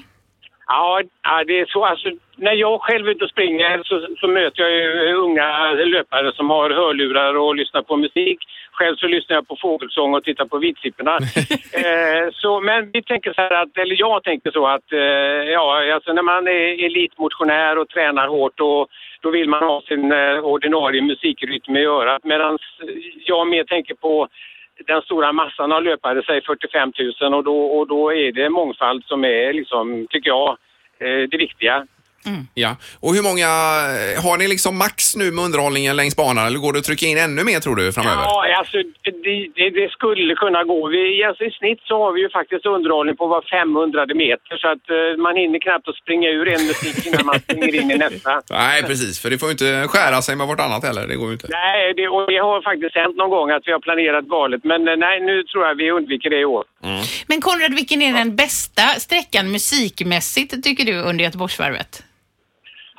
Ja, 0.73 1.01
det 1.47 1.59
är 1.59 1.65
så. 1.65 1.85
Alltså, 1.85 2.09
när 2.35 2.53
jag 2.53 2.81
själv 2.81 3.07
är 3.07 3.11
ute 3.11 3.23
och 3.23 3.29
springer 3.29 3.81
så, 3.83 4.07
så 4.19 4.27
möter 4.27 4.61
jag 4.63 4.71
ju 4.71 5.13
unga 5.13 5.71
löpare 5.71 6.31
som 6.31 6.49
har 6.49 6.69
hörlurar 6.69 7.33
och 7.37 7.55
lyssnar 7.55 7.81
på 7.81 7.97
musik. 7.97 8.39
Själv 8.71 8.95
så 8.95 9.07
lyssnar 9.07 9.35
jag 9.35 9.47
på 9.47 9.57
fågelsång 9.61 10.13
och 10.13 10.23
tittar 10.23 10.45
på 10.45 10.57
vitsipporna. 10.57 11.15
eh, 11.81 12.25
så, 12.33 12.59
men 12.59 12.91
vi 12.91 13.03
tänker 13.03 13.33
så 13.33 13.41
här 13.41 13.61
att, 13.61 13.77
eller 13.77 13.95
jag 13.99 14.23
tänker 14.23 14.51
så 14.51 14.67
att, 14.67 14.91
eh, 14.91 14.99
ja, 15.57 15.93
alltså 15.93 16.13
när 16.13 16.21
man 16.21 16.47
är 16.47 16.85
elitmotionär 16.85 17.77
och 17.77 17.89
tränar 17.89 18.27
hårt 18.27 18.59
och 18.59 18.87
då 19.21 19.29
vill 19.29 19.49
man 19.49 19.63
ha 19.63 19.81
sin 19.81 20.11
eh, 20.11 20.39
ordinarie 20.39 21.01
musikrytm 21.01 21.75
i 21.75 21.85
örat. 21.85 22.23
Medan 22.23 22.57
jag 23.25 23.47
mer 23.47 23.63
tänker 23.63 23.95
på 23.95 24.27
den 24.87 25.01
stora 25.01 25.33
massan 25.33 25.71
av 25.71 25.83
löpare, 25.83 26.23
säg 26.25 26.41
45 26.41 26.91
000 27.21 27.33
och 27.33 27.43
då, 27.43 27.65
och 27.65 27.87
då 27.87 28.13
är 28.13 28.31
det 28.31 28.49
mångfald 28.49 29.05
som 29.05 29.25
är 29.25 29.53
liksom, 29.53 30.07
tycker 30.09 30.29
jag, 30.29 30.57
eh, 30.99 31.29
det 31.29 31.37
viktiga. 31.37 31.87
Ja, 32.53 32.75
och 32.99 33.15
hur 33.15 33.23
många, 33.23 33.47
har 34.25 34.37
ni 34.37 34.47
liksom 34.47 34.77
max 34.77 35.15
nu 35.15 35.31
med 35.31 35.45
underhållningen 35.45 35.95
längs 35.95 36.15
banan 36.15 36.47
eller 36.47 36.59
går 36.59 36.73
det 36.73 36.79
att 36.79 36.85
trycka 36.85 37.05
in 37.05 37.17
ännu 37.17 37.43
mer 37.43 37.59
tror 37.59 37.75
du 37.75 37.91
framöver? 37.91 38.23
Ja, 38.23 38.57
alltså 38.59 38.77
det, 39.03 39.13
det, 39.55 39.69
det 39.79 39.91
skulle 39.91 40.35
kunna 40.35 40.63
gå. 40.63 40.87
Vi, 40.87 41.23
alltså, 41.23 41.43
I 41.43 41.51
snitt 41.51 41.81
så 41.89 41.95
har 42.03 42.11
vi 42.13 42.21
ju 42.21 42.29
faktiskt 42.29 42.65
underhållning 42.65 43.15
på 43.17 43.27
var 43.27 43.41
500 43.41 44.05
meter 44.23 44.53
så 44.61 44.67
att 44.73 44.85
eh, 44.89 45.23
man 45.25 45.35
hinner 45.41 45.59
knappt 45.59 45.87
att 45.87 45.95
springa 45.95 46.29
ur 46.29 46.47
en 46.55 46.63
musik 46.71 46.97
innan 47.07 47.25
man 47.25 47.39
springer 47.39 47.75
in 47.81 47.91
i 47.91 47.97
nästa. 47.97 48.41
Nej, 48.49 48.83
precis, 48.83 49.19
för 49.21 49.29
det 49.29 49.37
får 49.37 49.47
ju 49.49 49.51
inte 49.51 49.87
skära 49.87 50.21
sig 50.21 50.35
med 50.35 50.47
vartannat 50.47 50.83
heller, 50.87 51.07
det 51.07 51.15
går 51.15 51.27
ju 51.27 51.33
inte. 51.33 51.47
Nej, 51.49 51.93
det, 51.97 52.07
och 52.07 52.27
det 52.31 52.37
har 52.37 52.61
faktiskt 52.61 52.95
hänt 52.95 53.15
någon 53.21 53.29
gång 53.29 53.51
att 53.51 53.63
vi 53.67 53.71
har 53.71 53.79
planerat 53.79 54.25
galet 54.25 54.63
men 54.63 54.87
eh, 54.87 54.95
nej, 54.97 55.15
nu 55.19 55.43
tror 55.43 55.61
jag 55.67 55.75
vi 55.75 55.91
undviker 55.91 56.29
det 56.29 56.39
i 56.39 56.45
år. 56.45 56.63
Men 57.27 57.41
Konrad, 57.41 57.73
vilken 57.75 58.01
är 58.01 58.13
den 58.13 58.35
bästa 58.35 58.81
sträckan 58.81 59.51
musikmässigt 59.51 60.63
tycker 60.63 60.85
du 60.85 60.95
under 61.09 61.23
Göteborgsvarvet? 61.23 62.03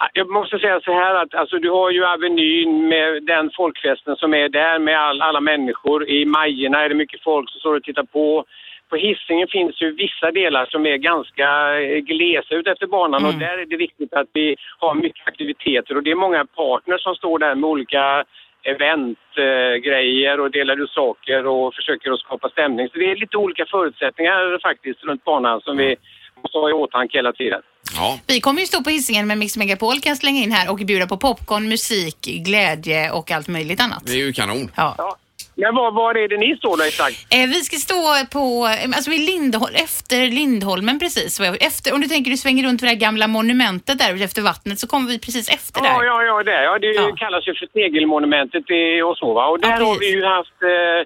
Ja, 0.03 0.09
Jag 0.13 0.31
måste 0.31 0.59
säga 0.59 0.81
så 0.81 0.93
här 0.93 1.15
att 1.15 1.35
alltså, 1.35 1.59
du 1.59 1.71
har 1.71 1.91
ju 1.91 2.05
Avenyn 2.05 2.89
med 2.89 3.23
den 3.23 3.51
folkfesten 3.57 4.17
som 4.17 4.35
är 4.35 4.49
där 4.49 4.79
med 4.79 4.99
all, 4.99 5.23
alla 5.23 5.41
människor. 5.41 6.09
I 6.09 6.25
Majerna 6.25 6.85
är 6.85 6.89
det 6.89 6.95
mycket 6.95 7.23
folk 7.23 7.51
som 7.51 7.61
står 7.61 7.77
och 7.77 7.83
tittar 7.83 8.03
på. 8.03 8.45
På 8.89 8.97
Hisingen 8.97 9.49
finns 9.49 9.83
ju 9.83 9.95
vissa 9.95 10.31
delar 10.31 10.67
som 10.67 10.87
är 10.87 10.97
ganska 10.97 11.81
eh, 11.81 11.99
glesa 11.99 12.55
ut 12.55 12.67
efter 12.67 12.87
banan 12.87 13.25
och 13.25 13.35
där 13.35 13.59
är 13.59 13.67
det 13.67 13.77
viktigt 13.77 14.13
att 14.13 14.29
vi 14.33 14.57
har 14.79 14.95
mycket 14.95 15.29
aktiviteter 15.29 15.97
och 15.97 16.03
det 16.03 16.11
är 16.11 16.15
många 16.15 16.45
partners 16.45 17.03
som 17.03 17.15
står 17.15 17.39
där 17.39 17.55
med 17.55 17.71
olika 17.71 18.25
eventgrejer 18.63 20.39
eh, 20.39 20.45
och 20.45 20.51
delar 20.51 20.83
ut 20.83 20.91
saker 20.91 21.47
och 21.47 21.75
försöker 21.75 22.11
att 22.11 22.21
skapa 22.21 22.49
stämning. 22.49 22.89
Så 22.89 22.99
det 22.99 23.11
är 23.11 23.17
lite 23.17 23.37
olika 23.37 23.67
förutsättningar 23.67 24.59
faktiskt 24.63 25.05
runt 25.05 25.25
banan 25.25 25.61
som 25.61 25.77
vi 25.77 25.97
måste 26.43 26.59
ha 26.59 26.71
i 26.71 26.73
åtanke 26.73 27.19
hela 27.19 27.33
tiden. 27.33 27.61
Ja, 27.97 28.19
Vi 28.27 28.41
kommer 28.41 28.61
ju 28.61 28.67
stå 28.67 28.83
på 28.85 28.91
Hisingen 28.91 29.27
med 29.27 29.39
Mix 29.39 29.57
Megapol 29.57 30.01
kan 30.01 30.17
slänga 30.17 30.41
in 30.43 30.53
här 30.53 30.71
och 30.71 30.77
bjuda 30.79 31.07
på 31.07 31.17
popcorn, 31.17 31.69
musik, 31.69 32.19
glädje 32.47 33.11
och 33.11 33.31
allt 33.31 33.49
möjligt 33.49 33.81
annat. 33.81 34.03
det 34.07 34.13
är 34.13 34.17
ju 34.17 34.33
kanon. 34.33 34.71
Ja. 34.77 34.95
Ja. 34.99 35.17
Men 35.57 35.75
var, 35.75 35.91
var 35.93 36.15
är 36.15 36.29
det 36.29 36.37
ni 36.39 36.57
står 36.57 36.77
då 36.77 36.85
exakt? 36.85 37.17
Eh, 37.35 37.47
vi 37.55 37.55
ska 37.55 37.77
stå 37.77 38.03
på, 38.33 38.67
eh, 38.67 38.97
alltså 38.97 39.11
vid 39.11 39.21
Lindhol, 39.21 39.69
efter 39.75 40.27
Lindholmen 40.27 40.99
precis. 40.99 41.41
Efter, 41.41 41.95
om 41.95 42.01
du 42.01 42.09
tänker 42.09 42.31
du 42.31 42.37
svänger 42.37 42.65
runt 42.67 42.83
vid 42.83 42.87
det 42.89 42.93
här 42.95 43.01
gamla 43.01 43.27
monumentet 43.29 43.99
där 43.99 44.23
efter 44.25 44.43
vattnet 44.43 44.79
så 44.79 44.87
kommer 44.87 45.09
vi 45.09 45.19
precis 45.19 45.49
efter 45.49 45.81
Ja, 45.85 45.99
där. 45.99 46.05
ja, 46.05 46.23
ja, 46.23 46.43
det, 46.43 46.63
ja, 46.65 46.79
det 46.79 46.87
Ja. 46.87 47.15
kallas 47.17 47.49
ju 47.49 47.55
för 47.55 47.67
Tegelmonumentet 47.67 48.71
i- 48.71 49.03
och 49.03 49.17
så 49.19 49.33
va. 49.35 49.47
Och 49.47 49.61
där 49.61 49.69
Ja, 49.81 49.87
har 49.87 49.99
vi 49.99 50.11
ju 50.11 50.25
haft 50.25 50.59
eh, 50.63 51.01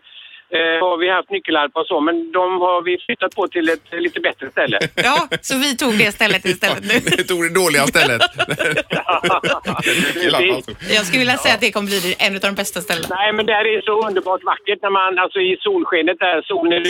eh, 0.50 0.78
har 0.86 0.96
vi 1.02 1.10
haft 1.10 1.30
nyckelharpa 1.30 1.80
och 1.80 1.86
så, 1.86 2.00
men 2.00 2.32
de 2.32 2.44
har 2.64 2.82
vi 2.82 2.98
flyttat 3.06 3.34
på 3.34 3.48
till 3.48 3.68
ett 3.68 3.86
lite 3.92 4.20
bättre 4.20 4.50
ställe. 4.50 4.78
Ja, 4.94 5.28
så 5.40 5.58
vi 5.58 5.76
tog 5.76 5.98
det 5.98 6.12
stället 6.12 6.44
istället 6.44 6.84
nu. 6.90 6.98
Det 7.16 7.24
tog 7.24 7.42
det 7.42 7.54
dåliga 7.54 7.82
stället. 7.86 8.22
Jag 10.96 11.04
skulle 11.06 11.18
vilja 11.18 11.36
säga 11.36 11.54
att 11.54 11.60
det 11.60 11.72
kommer 11.72 11.86
bli 11.88 12.14
en 12.18 12.34
av 12.34 12.40
de 12.40 12.54
bästa 12.54 12.80
ställena. 12.80 13.14
Nej, 13.20 13.32
men 13.32 13.46
där 13.46 13.64
är 13.72 13.80
så 13.80 14.06
underbart 14.08 14.44
vackert 14.44 14.78
när 14.82 14.90
man, 14.90 15.18
alltså 15.18 15.38
i 15.40 15.56
solskenet 15.60 16.18
där, 16.18 16.42
solen 16.42 16.72
är 16.72 16.80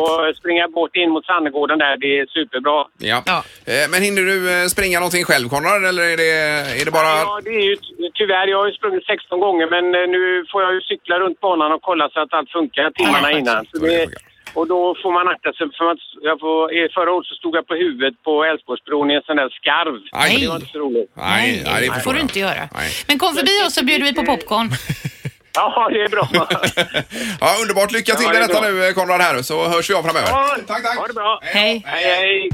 och 0.00 0.36
springa 0.36 0.68
bort 0.68 0.96
in 0.96 1.10
mot 1.10 1.26
Sannegården 1.26 1.78
där, 1.78 1.96
det 1.96 2.18
är 2.18 2.26
superbra. 2.26 2.84
Ja. 2.98 3.22
Ja. 3.26 3.38
Eh, 3.72 3.86
Men 3.90 4.02
hinner 4.02 4.22
du 4.22 4.36
eh, 4.54 4.66
springa 4.74 4.98
någonting 5.00 5.24
själv 5.24 5.48
Konrad 5.48 5.84
eller 5.90 6.02
är 6.14 6.16
det, 6.16 6.32
är 6.80 6.84
det 6.84 6.90
bara... 7.00 7.12
Ja, 7.28 7.40
det 7.44 7.50
är 7.50 7.64
ju 7.70 7.76
ty- 7.76 8.10
tyvärr, 8.14 8.46
jag 8.46 8.58
har 8.58 8.66
ju 8.70 8.74
sprungit 8.80 9.06
16 9.06 9.40
gånger 9.40 9.66
men 9.74 9.84
eh, 9.98 10.06
nu 10.14 10.44
får 10.50 10.62
jag 10.62 10.74
ju 10.74 10.80
cykla 10.80 11.18
runt 11.18 11.40
banan 11.40 11.72
och 11.72 11.82
kolla 11.82 12.08
så 12.14 12.20
att 12.20 12.32
allt 12.38 12.50
funkar 12.50 12.90
timmarna 13.04 13.30
Ja, 13.32 13.38
innan. 13.38 13.66
Det 13.72 14.08
och 14.58 14.66
då 14.68 14.80
får 15.02 15.12
man 15.12 15.28
akta 15.34 15.50
sig 15.52 15.66
för 15.78 15.86
att 15.92 16.04
jag 16.28 16.36
får, 16.44 16.58
förra 16.96 17.10
året 17.12 17.26
så 17.26 17.34
stod 17.34 17.56
jag 17.56 17.66
på 17.66 17.74
huvudet 17.74 18.14
på 18.26 18.44
Älvsborgsbron 18.44 19.10
i 19.10 19.14
en 19.14 19.22
sån 19.22 19.36
där 19.36 19.48
skarv. 19.58 19.94
Aj. 20.12 20.40
Det 20.40 20.48
var 20.48 20.56
inte 20.56 20.72
så 20.72 20.78
roligt. 20.78 21.10
Nej, 21.14 21.62
nej, 21.64 21.88
det 21.88 21.94
det 21.94 22.00
får 22.00 22.14
du 22.14 22.20
inte 22.20 22.38
göra. 22.46 22.62
Nej. 22.78 22.90
Men 23.08 23.18
kom 23.18 23.34
förbi 23.34 23.54
oss 23.66 23.74
så 23.74 23.84
bjuder 23.84 24.04
vi 24.04 24.14
på 24.14 24.22
popcorn. 24.22 24.68
Ja, 25.56 25.88
det 25.92 26.00
är 26.02 26.08
bra. 26.08 26.28
Ja, 27.40 27.48
underbart. 27.62 27.92
Lycka 27.92 28.14
till 28.14 28.24
Ja, 28.24 28.32
med 28.32 28.40
det 28.40 28.44
är 28.44 28.48
detta 28.48 28.60
bra. 28.60 28.70
nu 28.70 28.92
Konrad 28.92 29.20
här 29.20 29.42
så 29.42 29.68
hörs 29.68 29.90
vi 29.90 29.94
av 29.94 30.02
framöver. 30.02 30.28
Ja, 30.30 30.56
tack, 30.66 30.82
tack. 30.82 30.98
Ha 30.98 31.06
det 31.06 31.14
bra. 31.14 31.40
Hej. 31.42 31.82
Hej, 31.86 32.04
hej. 32.04 32.50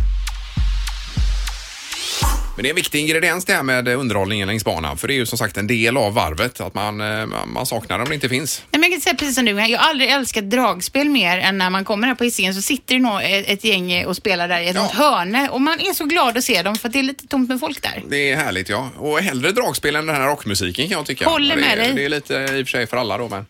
Men 2.57 2.63
det 2.63 2.69
är 2.69 2.71
en 2.71 2.77
viktig 2.77 3.01
ingrediens 3.01 3.45
det 3.45 3.55
här 3.55 3.63
med 3.63 3.89
underhållningen 3.89 4.49
längs 4.49 4.65
banan. 4.65 4.97
För 4.99 5.09
det 5.09 5.15
är 5.15 5.17
ju 5.17 5.27
som 5.27 5.39
sagt 5.39 5.57
en 5.57 5.67
del 5.67 5.97
av 5.97 6.15
varvet. 6.15 6.61
Att 6.61 6.75
man, 6.75 7.01
eh, 7.01 7.27
man 7.47 7.67
saknar 7.67 7.99
det 7.99 8.03
om 8.03 8.09
det 8.09 8.15
inte 8.15 8.29
finns. 8.29 8.63
Nej, 8.71 8.81
men 8.81 8.83
jag 8.83 8.93
kan 8.93 9.01
säga 9.01 9.15
precis 9.15 9.35
som 9.35 9.45
du, 9.45 9.53
jag 9.53 9.79
har 9.79 9.89
aldrig 9.91 10.11
älskat 10.11 10.51
dragspel 10.51 11.09
mer 11.11 11.39
än 11.39 11.59
när 11.59 11.71
man 11.71 11.85
kommer 11.85 12.07
här 12.09 12.15
på 12.15 12.25
Hisingen 12.25 12.55
så 12.55 12.63
sitter 12.63 12.95
det 12.95 13.01
nog 13.01 13.21
ett, 13.23 13.65
gäng 13.65 14.07
och 14.07 14.17
spelar 14.17 14.49
där 14.49 14.61
i 14.61 14.69
ett 14.69 14.77
Ja. 14.77 14.91
hörne 14.95 15.49
och 15.49 15.61
man 15.61 15.81
är 15.81 15.95
så 15.95 16.05
glad 16.05 16.39
att 16.39 16.45
se 16.45 16.63
dem 16.63 16.77
för 16.77 16.89
att 16.89 16.93
det 16.93 16.99
är 16.99 17.03
lite 17.03 17.27
tomt 17.27 17.49
med 17.49 17.61
folk 17.61 17.83
där. 17.83 18.03
Det 18.09 18.31
är 18.31 18.37
härligt 18.37 18.69
ja. 18.69 18.91
Och 18.97 19.19
hellre 19.21 19.53
dragspel 19.53 19.97
än 19.97 20.07
den 20.07 20.17
här 20.17 20.27
rockmusiken 20.27 20.89
kan 20.89 20.97
jag 20.99 21.07
tycka. 21.07 21.29
Håller 21.29 21.57
med 21.57 21.79
dig. 21.79 21.93
Det 21.95 22.05
är 22.05 22.09
lite 22.09 22.35
i 22.35 22.63
och 22.63 22.67
för 22.67 22.71
sig 22.71 22.87
för 22.87 22.97
alla 22.97 23.19
då 23.19 23.29
men 23.29 23.47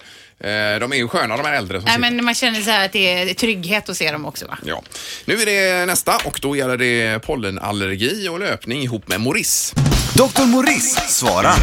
de 0.81 0.93
är 0.93 0.97
ju 0.97 1.09
sköna 1.09 1.37
de 1.37 1.47
här 1.47 1.55
äldre 1.57 1.79
som 1.81 1.85
Nej, 1.85 1.95
sitter. 1.95 2.11
men 2.17 2.25
man 2.25 2.35
känner 2.35 2.61
så 2.61 2.71
här 2.71 2.85
att 2.85 2.93
det 2.93 3.13
är 3.31 3.35
trygghet 3.35 3.89
att 3.89 3.97
se 3.97 4.13
dem 4.13 4.27
också 4.27 4.47
va? 4.47 4.59
Ja. 4.65 4.83
Nu 5.25 5.35
är 5.43 5.47
det 5.47 5.87
nästa 5.87 6.17
och 6.25 6.39
då 6.43 6.57
gäller 6.57 6.77
det 6.77 7.19
pollenallergi 7.23 8.29
och 8.29 8.41
löpning 8.41 8.83
ihop 8.83 9.09
med 9.09 9.21
Morris. 9.21 9.75
Dr. 10.15 10.43
Morris 10.47 10.95
svarar. 11.09 11.55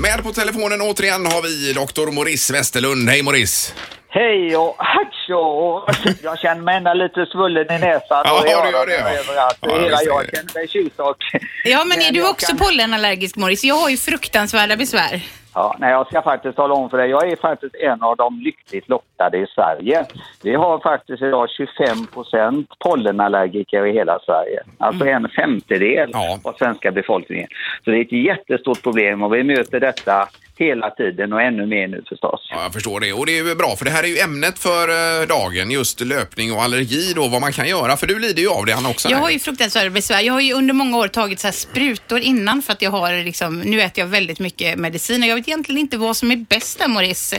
Med 0.00 0.22
på 0.22 0.32
telefonen 0.32 0.80
återigen 0.80 1.26
har 1.26 1.42
vi 1.42 1.72
doktor 1.72 2.12
Morris 2.12 2.50
Westerlund. 2.50 3.08
Hej 3.08 3.22
Morris! 3.22 3.74
Hej 4.08 4.56
och 4.56 4.76
hatså! 4.78 5.84
Jag 6.22 6.38
känner 6.38 6.62
mig 6.62 6.76
ändå 6.76 6.94
lite 6.94 7.26
svullen 7.32 7.62
i 7.70 7.78
näsan 7.78 8.22
Ja, 8.24 8.40
och 8.40 8.46
i 8.46 8.48
du 8.48 8.54
öronen 8.54 9.18
överallt. 9.18 9.58
Ja, 9.60 9.78
Hela 9.82 10.00
är 10.00 10.06
jag 10.06 10.24
känner 10.34 10.54
mig 10.54 10.68
tjusig 10.68 10.92
och... 11.00 11.16
Ja, 11.64 11.84
men 11.84 11.98
är 11.98 12.04
Men 12.04 12.14
du 12.14 12.20
jag 12.20 12.30
också 12.30 12.46
kan- 12.46 12.58
pollenallergisk 12.58 13.36
Morris? 13.36 13.64
Jag 13.64 13.74
har 13.74 13.88
ju 13.88 13.96
fruktansvärda 13.96 14.76
besvär. 14.76 15.22
Ja, 15.54 15.76
nej, 15.78 15.90
jag 15.90 16.06
ska 16.06 16.22
faktiskt 16.22 16.56
tala 16.56 16.74
om 16.74 16.90
för 16.90 16.98
dig. 16.98 17.10
Jag 17.10 17.32
är 17.32 17.36
faktiskt 17.36 17.74
en 17.74 18.02
av 18.02 18.16
de 18.16 18.40
lyckligt 18.40 18.88
lottade 18.88 19.38
i 19.38 19.46
Sverige. 19.54 20.04
Vi 20.42 20.54
har 20.54 20.78
faktiskt 20.78 21.22
idag 21.22 21.48
25 21.50 22.06
procent 22.06 22.68
pollenallergiker 22.78 23.86
i 23.86 23.92
hela 23.92 24.18
Sverige. 24.26 24.60
Alltså 24.78 25.04
en 25.06 25.28
femtedel 25.28 26.10
Ja. 26.12 26.38
av 26.44 26.52
svenska 26.58 26.90
befolkningen. 26.90 27.48
Så 27.84 27.90
det 27.90 27.96
är 27.98 28.00
ett 28.00 28.12
jättestort 28.12 28.82
problem 28.82 29.22
och 29.22 29.34
vi 29.34 29.42
möter 29.44 29.80
detta 29.80 30.28
hela 30.58 30.90
tiden 30.90 31.32
och 31.32 31.42
ännu 31.42 31.66
mer 31.66 31.88
nu 31.88 32.02
förstås. 32.08 32.48
Ja, 32.50 32.62
jag 32.62 32.72
förstår 32.72 33.00
det. 33.00 33.12
Och 33.12 33.26
det 33.26 33.38
är 33.38 33.44
ju 33.44 33.54
bra 33.54 33.76
för 33.76 33.84
det 33.84 33.90
här 33.90 34.02
är 34.02 34.08
ju 34.08 34.18
ämnet 34.18 34.58
för 34.58 34.88
eh, 34.88 35.26
dagen, 35.28 35.70
just 35.70 36.00
löpning 36.00 36.52
och 36.52 36.62
allergi 36.62 37.12
då, 37.16 37.28
vad 37.28 37.40
man 37.40 37.52
kan 37.52 37.68
göra. 37.68 37.96
För 37.96 38.06
du 38.06 38.18
lider 38.18 38.42
ju 38.42 38.48
av 38.50 38.66
det 38.66 38.72
Anna 38.72 38.88
också. 38.88 39.08
Jag 39.08 39.16
här. 39.16 39.22
har 39.24 39.30
ju 39.30 39.38
fruktansvärda 39.38 39.90
besvär. 39.90 40.20
Jag 40.20 40.32
har 40.32 40.40
ju 40.40 40.52
under 40.54 40.74
många 40.74 40.96
år 40.98 41.08
tagit 41.08 41.40
så 41.40 41.46
här 41.46 41.52
sprutor 41.52 42.18
innan 42.20 42.62
för 42.62 42.72
att 42.72 42.82
jag 42.82 42.90
har 42.90 43.24
liksom, 43.24 43.60
nu 43.60 43.80
äter 43.80 44.04
jag 44.04 44.06
väldigt 44.08 44.38
mycket 44.40 44.78
medicin 44.78 45.22
och 45.22 45.28
jag 45.28 45.36
vet 45.40 45.48
egentligen 45.48 45.80
inte 45.80 45.98
vad 45.98 46.16
som 46.16 46.30
är 46.30 46.36
bäst 46.36 46.78
där 46.78 46.88
Morris. 46.88 47.32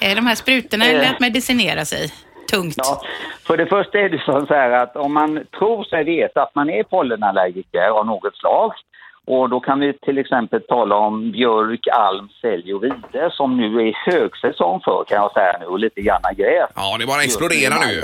Eh, 0.00 0.14
De 0.14 0.26
här 0.26 0.34
sprutorna 0.34 0.84
eller 0.84 1.02
Eh. 1.04 1.10
att 1.10 1.20
medicinera 1.20 1.84
sig 1.84 2.12
tungt. 2.50 2.74
Ja, 2.76 3.00
för 3.46 3.56
det 3.56 3.66
första 3.66 3.98
är 3.98 4.08
det 4.08 4.22
så 4.26 4.54
här 4.54 4.70
att 4.70 4.96
om 4.96 5.12
man 5.14 5.44
tror 5.58 5.84
sig 5.84 6.04
veta 6.04 6.42
att 6.42 6.54
man 6.54 6.70
är 6.70 6.82
pollenallergiker 6.82 7.88
av 7.98 8.06
något 8.06 8.36
slag 8.36 8.72
Och 9.26 9.48
då 9.50 9.60
kan 9.60 9.80
vi 9.80 9.92
till 9.92 10.18
exempel 10.18 10.60
tala 10.62 10.96
om 10.96 11.32
björk, 11.32 11.86
alm, 11.92 12.28
sälj 12.40 12.74
och 12.74 12.82
vide 12.84 13.30
som 13.32 13.56
nu 13.56 13.88
är 13.88 13.92
högsäsong 14.12 14.80
för 14.84 15.04
kan 15.08 15.16
jag 15.16 15.32
säga 15.32 15.56
nu 15.60 15.66
och 15.66 15.78
lite 15.78 16.00
grann 16.00 16.20
gräs. 16.36 16.70
Ja, 16.74 16.96
det 17.00 17.06
bara 17.06 17.22
exploderar 17.22 17.86
nu. 17.86 18.02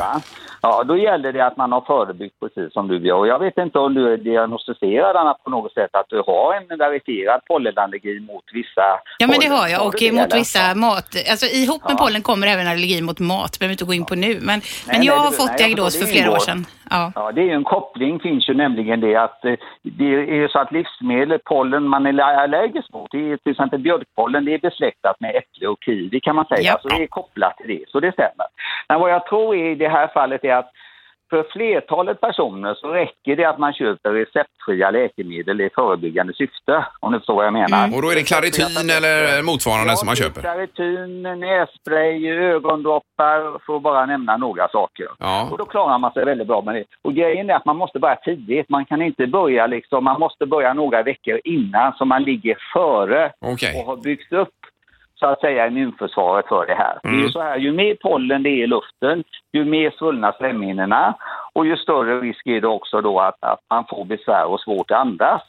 Ja, 0.63 0.85
då 0.85 0.97
gäller 0.97 1.33
det 1.33 1.47
att 1.47 1.57
man 1.57 1.73
har 1.73 1.81
förebyggt 1.81 2.35
precis 2.41 2.73
som 2.73 2.89
du 2.89 3.07
gör. 3.07 3.17
Och 3.17 3.27
jag 3.27 3.39
vet 3.39 3.59
inte 3.59 3.79
om 3.79 3.95
du 3.95 4.13
är 4.13 4.17
diagnostiserad 4.17 5.17
Anna, 5.17 5.35
på 5.35 5.51
något 5.51 5.73
sätt 5.75 5.91
att 5.93 6.07
du 6.09 6.23
har 6.27 6.55
en 6.55 6.79
verifierad 6.79 7.41
pollenallergi 7.47 8.21
mot 8.21 8.45
vissa 8.53 8.83
Ja, 9.19 9.27
men 9.27 9.41
det 9.41 9.47
har 9.47 9.69
jag 9.69 9.87
och 9.87 9.95
du 9.99 10.07
det, 10.07 10.13
mot 10.13 10.25
eller? 10.27 10.37
vissa 10.37 10.75
mat. 10.75 11.07
Alltså 11.31 11.47
ihop 11.47 11.83
med 11.85 11.93
Ja. 11.99 12.05
pollen 12.05 12.23
kommer 12.23 12.47
även 12.47 12.67
allergi 12.67 13.03
mot 13.03 13.21
mat. 13.21 13.59
Behöver 13.59 13.73
inte 13.73 13.85
gå 13.85 13.95
in 13.95 14.05
på 14.05 14.15
nu. 14.15 14.29
Men, 14.35 14.45
men 14.47 14.61
nej, 14.87 15.07
jag 15.07 15.17
har 15.17 15.31
det- 15.31 15.37
fått 15.37 15.47
nej, 15.47 15.57
jag 15.61 15.69
diagnos 15.69 15.99
för 16.01 16.07
flera 16.07 16.31
år 16.31 16.39
sedan. 16.39 16.67
Ja. 16.93 17.13
Ja, 17.15 17.33
det 17.33 17.41
är 17.41 17.45
ju 17.45 17.53
en 17.53 17.65
koppling 17.65 18.21
finns 18.21 18.49
ju 18.49 18.55
nämligen 18.55 19.01
det 19.01 19.17
att 19.17 19.45
eh, 19.45 19.55
det 19.83 20.15
är 20.15 20.35
ju 20.35 20.49
så 20.49 20.59
att 20.59 20.73
livsmedel, 20.73 21.39
pollen 21.45 21.89
man 21.89 22.07
är 22.07 22.21
allergisk 22.21 22.93
mot, 22.93 23.11
det 23.11 23.33
är 23.33 23.37
till 23.37 23.53
exempel 23.53 23.81
björkpollen, 23.81 24.45
det 24.45 24.55
är 24.55 24.59
besläktat 24.59 25.21
med 25.21 25.37
äpple 25.37 25.69
och 25.69 25.79
kiwi 25.85 26.21
kan 26.21 26.37
man 26.37 26.45
säga. 26.45 26.63
Ja. 26.63 26.79
Så 26.83 26.89
det 26.89 27.03
är 27.03 27.07
kopplat 27.07 27.57
till 27.57 27.69
det, 27.69 27.85
så 27.89 28.01
det 28.01 28.13
stämmer. 28.13 28.47
Men 28.89 29.01
vad 29.01 29.11
jag 29.11 29.27
tror 29.27 29.57
i 29.57 29.75
det 29.75 29.89
här 29.89 30.07
fallet 30.07 30.45
är 30.45 30.55
att 30.55 30.71
för 31.33 31.47
flertalet 31.53 32.21
personer 32.21 32.75
så 32.75 32.89
räcker 32.89 33.37
det 33.37 33.45
att 33.45 33.59
man 33.59 33.73
köper 33.73 34.11
receptfria 34.11 34.91
läkemedel 34.91 35.61
i 35.61 35.71
förebyggande 35.75 36.33
syfte, 36.35 36.85
om 37.01 37.13
du 37.13 37.19
förstår 37.19 37.35
vad 37.35 37.47
jag 37.47 37.53
menar. 37.53 37.97
Och 37.97 38.03
då 38.03 38.11
är 38.11 38.15
det 38.15 38.23
klaritin 38.23 38.91
eller 38.97 39.43
motsvarande 39.43 39.97
som 39.97 40.07
man 40.07 40.17
köper? 40.17 40.41
Klaritin, 40.41 41.23
nässpray, 41.23 42.29
ögondroppar, 42.29 43.59
för 43.67 43.77
att 43.77 43.83
bara 43.83 44.07
nämna 44.07 44.37
några 44.37 44.69
saker. 44.69 45.07
Ja. 45.19 45.49
Och 45.51 45.59
då 45.59 45.65
klarar 45.65 45.99
man 45.99 46.13
sig 46.13 46.25
väldigt 46.25 46.47
bra 46.47 46.63
med 46.63 46.75
det. 46.75 46.85
Och 47.03 47.15
grejen 47.15 47.51
är 47.51 47.55
att 47.55 47.65
man 47.65 47.77
måste 47.77 47.99
börja 47.99 48.17
tidigt. 48.17 48.69
Man 48.69 48.85
kan 48.85 49.03
inte 49.03 49.27
börja 49.27 49.67
liksom, 49.67 50.05
man 50.05 50.21
måste 50.21 50.47
börja 50.47 50.73
några 50.75 51.03
veckor 51.03 51.41
innan 51.45 51.93
så 51.93 52.05
man 52.05 52.23
ligger 52.23 52.57
före 52.73 53.33
Okej. 53.41 53.81
och 53.81 53.87
har 53.87 53.97
byggt 53.97 54.33
upp 54.33 54.55
så 55.23 55.29
att 55.29 55.41
säga 55.41 55.67
immunförsvaret 55.67 56.49
för 56.49 56.67
det 56.67 56.75
här. 56.75 56.99
Det 57.03 57.09
är 57.09 57.23
ju 57.23 57.29
så 57.29 57.41
här, 57.41 57.57
ju 57.57 57.73
mer 57.73 57.97
pollen 58.03 58.43
det 58.43 58.49
är 58.49 58.65
i 58.65 58.67
luften, 58.67 59.25
ju 59.53 59.65
mer 59.65 59.91
svullnar 59.91 60.35
slemhinnorna 60.39 61.15
och 61.53 61.67
ju 61.67 61.77
större 61.77 62.21
risk 62.21 62.47
är 62.47 62.61
det 62.61 62.67
också 62.67 63.01
då 63.01 63.21
att, 63.21 63.37
att 63.41 63.61
man 63.71 63.85
får 63.91 64.05
besvär 64.05 64.45
och 64.45 64.61
svårt 64.61 64.91
att 64.91 64.99
andas. 64.99 65.43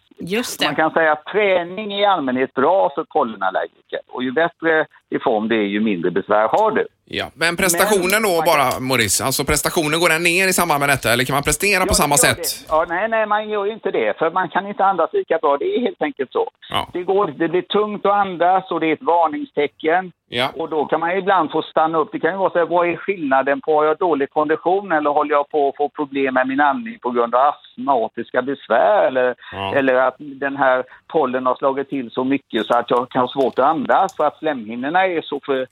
Man 0.66 0.76
kan 0.76 0.92
säga 0.92 1.12
att 1.12 1.26
träning 1.26 1.94
är 1.94 2.02
i 2.02 2.06
allmänhet 2.06 2.54
bra 2.54 2.92
för 2.96 3.04
pollenallergiker 3.04 4.00
och 4.08 4.24
ju 4.24 4.32
bättre 4.32 4.86
i 5.10 5.20
form 5.20 5.48
det 5.48 5.56
är 5.56 5.68
ju 5.76 5.80
mindre 5.80 6.12
besvär 6.12 6.48
har 6.48 6.72
du. 6.72 6.88
Ja. 7.06 7.26
Men 7.36 7.56
prestationen 7.56 8.22
då 8.24 8.42
bara, 8.46 8.80
Maurice? 8.80 9.24
Alltså 9.26 9.44
prestationen, 9.44 10.00
går 10.00 10.10
den 10.10 10.24
ner 10.24 10.48
i 10.48 10.54
samband 10.54 10.80
med 10.80 10.89
detta 10.89 11.13
eller 11.13 11.24
kan 11.26 11.34
man 11.34 11.44
prestera 11.44 11.82
på 11.82 11.89
Ja, 11.89 11.94
samma 11.94 12.16
det 12.16 12.28
gör 12.28 12.34
sätt? 12.36 12.44
det. 12.44 12.74
Ja, 12.76 12.86
nej, 12.89 13.08
nej, 13.10 13.26
man 13.26 13.50
gör 13.50 13.66
ju 13.66 13.72
inte 13.74 13.92
det. 13.92 14.18
För 14.20 14.32
man 14.32 14.50
kan 14.50 14.68
inte 14.68 14.86
andas 14.86 15.10
lika 15.13 15.38
bra. 15.38 15.58
Det 15.58 15.66
är 15.78 15.82
helt 15.82 16.02
enkelt 16.02 16.32
så. 16.32 16.50
Ja. 16.70 16.88
Det, 16.94 17.04
går, 17.04 17.34
det 17.38 17.48
blir 17.48 17.62
tungt 17.62 18.06
att 18.06 18.12
andas 18.12 18.72
och 18.72 18.80
det 18.80 18.88
är 18.88 18.94
ett 18.94 19.02
varningstecken. 19.02 20.12
Ja. 20.30 20.50
Och 20.58 20.70
då 20.70 20.86
kan 20.86 21.00
man 21.00 21.12
ibland 21.18 21.52
få 21.52 21.62
stanna 21.62 21.98
upp. 21.98 22.10
Det 22.12 22.20
kan 22.20 22.32
ju 22.32 22.38
vara 22.38 22.50
så 22.50 22.58
här, 22.60 22.66
vad 22.66 22.89
är 22.89 22.96
skillnaden 22.96 23.62
på, 23.62 23.76
har 23.76 23.86
jag 23.86 23.98
dålig 23.98 24.30
kondition 24.30 24.92
eller 24.92 25.10
håller 25.10 25.32
jag 25.32 25.50
på 25.50 25.70
att 25.70 25.78
få 25.78 25.89
problem 25.89 26.34
med 26.34 26.48
min 26.48 26.60
andning 26.62 27.00
på 27.02 27.12
grund 27.12 27.36
av 27.36 27.42
astmatiska 27.54 28.42
besvär? 28.42 29.08
Eller, 29.08 29.36
Ja. 29.52 29.76
eller 29.76 29.96
att 29.96 30.16
den 30.18 30.58
här 30.58 30.84
pollen 31.08 31.46
har 31.46 31.56
slagit 31.56 31.89
till 31.89 32.12
så 32.12 32.24
mycket 32.24 32.66
så 32.66 32.74
att 32.78 32.89
jag 32.89 33.10
kan 33.10 33.22
ha 33.22 33.28
svårt 33.28 33.60
att 33.60 33.66
andas 33.66 34.16
för 34.16 34.26
att 34.28 34.38
slemhinnorna 34.39 35.03
är 35.08 35.22
så 35.22 35.39
för, 35.46 35.68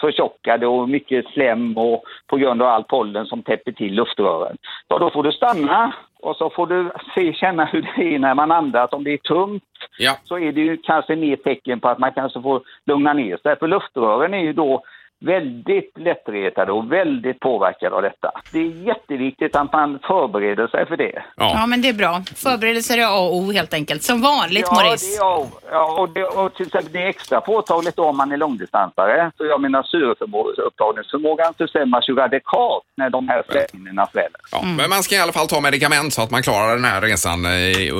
förtjockade 0.00 0.66
och 0.66 0.88
mycket 0.88 1.26
slem 1.26 1.78
och 1.78 2.04
på 2.26 2.36
grund 2.36 2.62
av 2.62 2.68
all 2.68 2.84
pollen 2.84 3.26
som 3.26 3.42
täpper 3.42 3.72
till 3.72 3.94
luftrören. 3.94 4.56
Ja, 4.88 4.98
då 4.98 5.10
får 5.10 5.22
du 5.22 5.32
stanna 5.32 5.94
och 6.20 6.36
så 6.36 6.50
får 6.50 6.66
du 6.66 6.90
se, 7.14 7.32
känna 7.32 7.64
hur 7.64 7.92
det 7.96 8.14
är 8.14 8.18
när 8.18 8.34
man 8.34 8.52
andas. 8.52 8.92
Om 8.92 9.04
det 9.04 9.12
är 9.12 9.16
tungt 9.18 9.64
Ja. 9.98 10.16
så 10.24 10.38
är 10.38 10.52
det 10.52 10.60
ju 10.60 10.76
kanske 10.76 11.16
mer 11.16 11.36
tecken 11.36 11.80
på 11.80 11.88
att 11.88 11.98
man 11.98 12.12
kanske 12.12 12.42
får 12.42 12.62
lugna 12.86 13.12
ner 13.12 13.36
sig. 13.36 13.58
För 13.58 13.68
luftrören 13.68 14.34
är 14.34 14.42
ju 14.42 14.52
då 14.52 14.82
väldigt 15.26 15.92
lättretade 15.98 16.72
och 16.72 16.92
väldigt 16.92 17.40
påverkade 17.40 17.96
av 17.96 18.02
detta. 18.02 18.30
Det 18.52 18.58
är 18.58 18.86
jätteviktigt 18.86 19.56
att 19.56 19.72
man 19.72 19.98
förbereder 20.06 20.66
sig 20.66 20.86
för 20.86 20.96
det. 20.96 21.22
Ja, 21.36 21.66
men 21.66 21.82
det 21.82 21.88
är 21.88 21.92
bra. 21.92 22.22
Förberedelser 22.36 22.98
är 22.98 23.06
A 23.06 23.18
och 23.18 23.36
O 23.36 23.52
helt 23.52 23.74
enkelt. 23.74 24.02
Som 24.02 24.20
vanligt, 24.22 24.66
Ja, 24.70 24.74
Maurice. 24.74 25.06
det, 25.06 25.16
ja, 25.16 25.46
ja 25.70 25.96
och, 26.00 26.08
det, 26.08 26.24
och 26.24 26.54
till 26.54 26.66
exempel 26.66 26.92
det 26.92 27.02
är 27.02 27.06
extra 27.08 27.40
påtagligt 27.40 27.98
om 27.98 28.16
man 28.16 28.32
är 28.32 28.36
långdistansare. 28.36 29.30
Så 29.36 29.44
jag 29.44 29.60
menar 29.60 29.82
syreupptagningsförmågan 29.82 31.54
försämras 31.58 32.08
ju 32.08 32.14
radikalt 32.14 32.84
när 32.96 33.10
de 33.10 33.28
här 33.28 33.42
slemhinnorna 33.50 34.06
sväller. 34.12 34.40
Ja. 34.52 34.62
Men 34.62 34.90
man 34.90 35.02
ska 35.02 35.14
i 35.14 35.18
alla 35.18 35.32
fall 35.32 35.48
ta 35.48 35.60
medicament 35.60 36.12
så 36.14 36.22
att 36.22 36.30
man 36.30 36.42
klarar 36.42 36.74
den 36.74 36.84
här 36.84 37.00
resan 37.00 37.44
eh, 37.44 37.50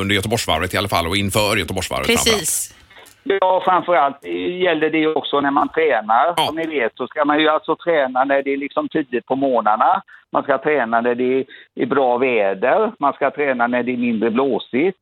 under 0.00 0.14
Göteborgsvarvet 0.14 0.74
i 0.74 0.76
alla 0.76 0.88
fall 0.88 1.06
och 1.06 1.16
inför 1.16 1.56
Göteborgsvarvet. 1.56 2.06
framförallt. 2.06 2.38
Precis. 2.38 2.74
Ja, 3.22 3.62
framförallt 3.64 4.26
gäller 4.64 4.90
det 4.90 5.06
också 5.06 5.40
när 5.40 5.50
man 5.50 5.68
tränar. 5.68 6.46
Som 6.46 6.56
ni 6.56 6.66
vet 6.66 6.96
så 6.96 7.06
ska 7.06 7.24
man 7.24 7.40
ju 7.40 7.48
alltså 7.48 7.76
träna 7.76 8.24
när 8.24 8.42
det 8.42 8.52
är 8.52 8.56
liksom 8.56 8.88
tidigt 8.88 9.26
på 9.26 9.36
morgnarna. 9.36 10.02
Man 10.30 10.42
ska 10.42 10.58
träna 10.58 11.00
när 11.00 11.14
det 11.14 11.44
är 11.74 11.86
bra 11.86 12.18
väder. 12.18 12.92
Man 12.98 13.12
ska 13.12 13.30
träna 13.30 13.66
när 13.66 13.82
det 13.82 13.92
är 13.92 13.96
mindre 13.96 14.30
blåsigt. 14.30 15.00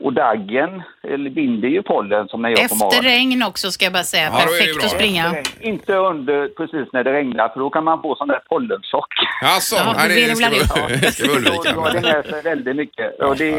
Och 0.00 0.12
daggen 0.12 0.82
eller 1.02 1.30
binder 1.30 1.68
ju 1.68 1.82
pollen 1.82 2.28
som 2.28 2.44
gör 2.44 2.54
på 2.56 2.62
Efter 2.62 2.76
morgonen. 2.76 3.04
regn 3.10 3.42
också 3.42 3.70
ska 3.70 3.84
jag 3.84 3.92
bara 3.92 4.02
säga. 4.02 4.24
Ja, 4.24 4.30
då 4.32 4.36
är 4.38 4.44
det 4.44 4.50
Perfekt 4.50 4.76
bra. 4.78 4.84
att 4.86 4.90
springa. 4.92 5.34
Inte 5.60 5.94
under 5.94 6.48
precis 6.48 6.92
när 6.92 7.04
det 7.04 7.12
regnar 7.12 7.48
för 7.48 7.60
då 7.60 7.70
kan 7.70 7.84
man 7.84 8.02
få 8.02 8.14
sån 8.16 8.28
där 8.28 8.40
pollenchock. 8.48 9.12
Alltså, 9.44 9.76
Ja, 9.76 9.92
nej, 9.96 10.08
det 10.08 10.14
det 10.14 10.20
vill 10.26 10.36
ska 10.36 10.48
vi, 10.50 10.94
inte. 10.96 11.12
ska 11.12 11.22
vi 11.28 11.36
undvika. 11.36 11.72
Då 11.74 11.88
det 11.88 12.00
med 12.00 12.24
sig 12.24 12.42
väldigt 12.42 12.76
mycket. 12.76 13.20
Och, 13.20 13.36
det, 13.36 13.52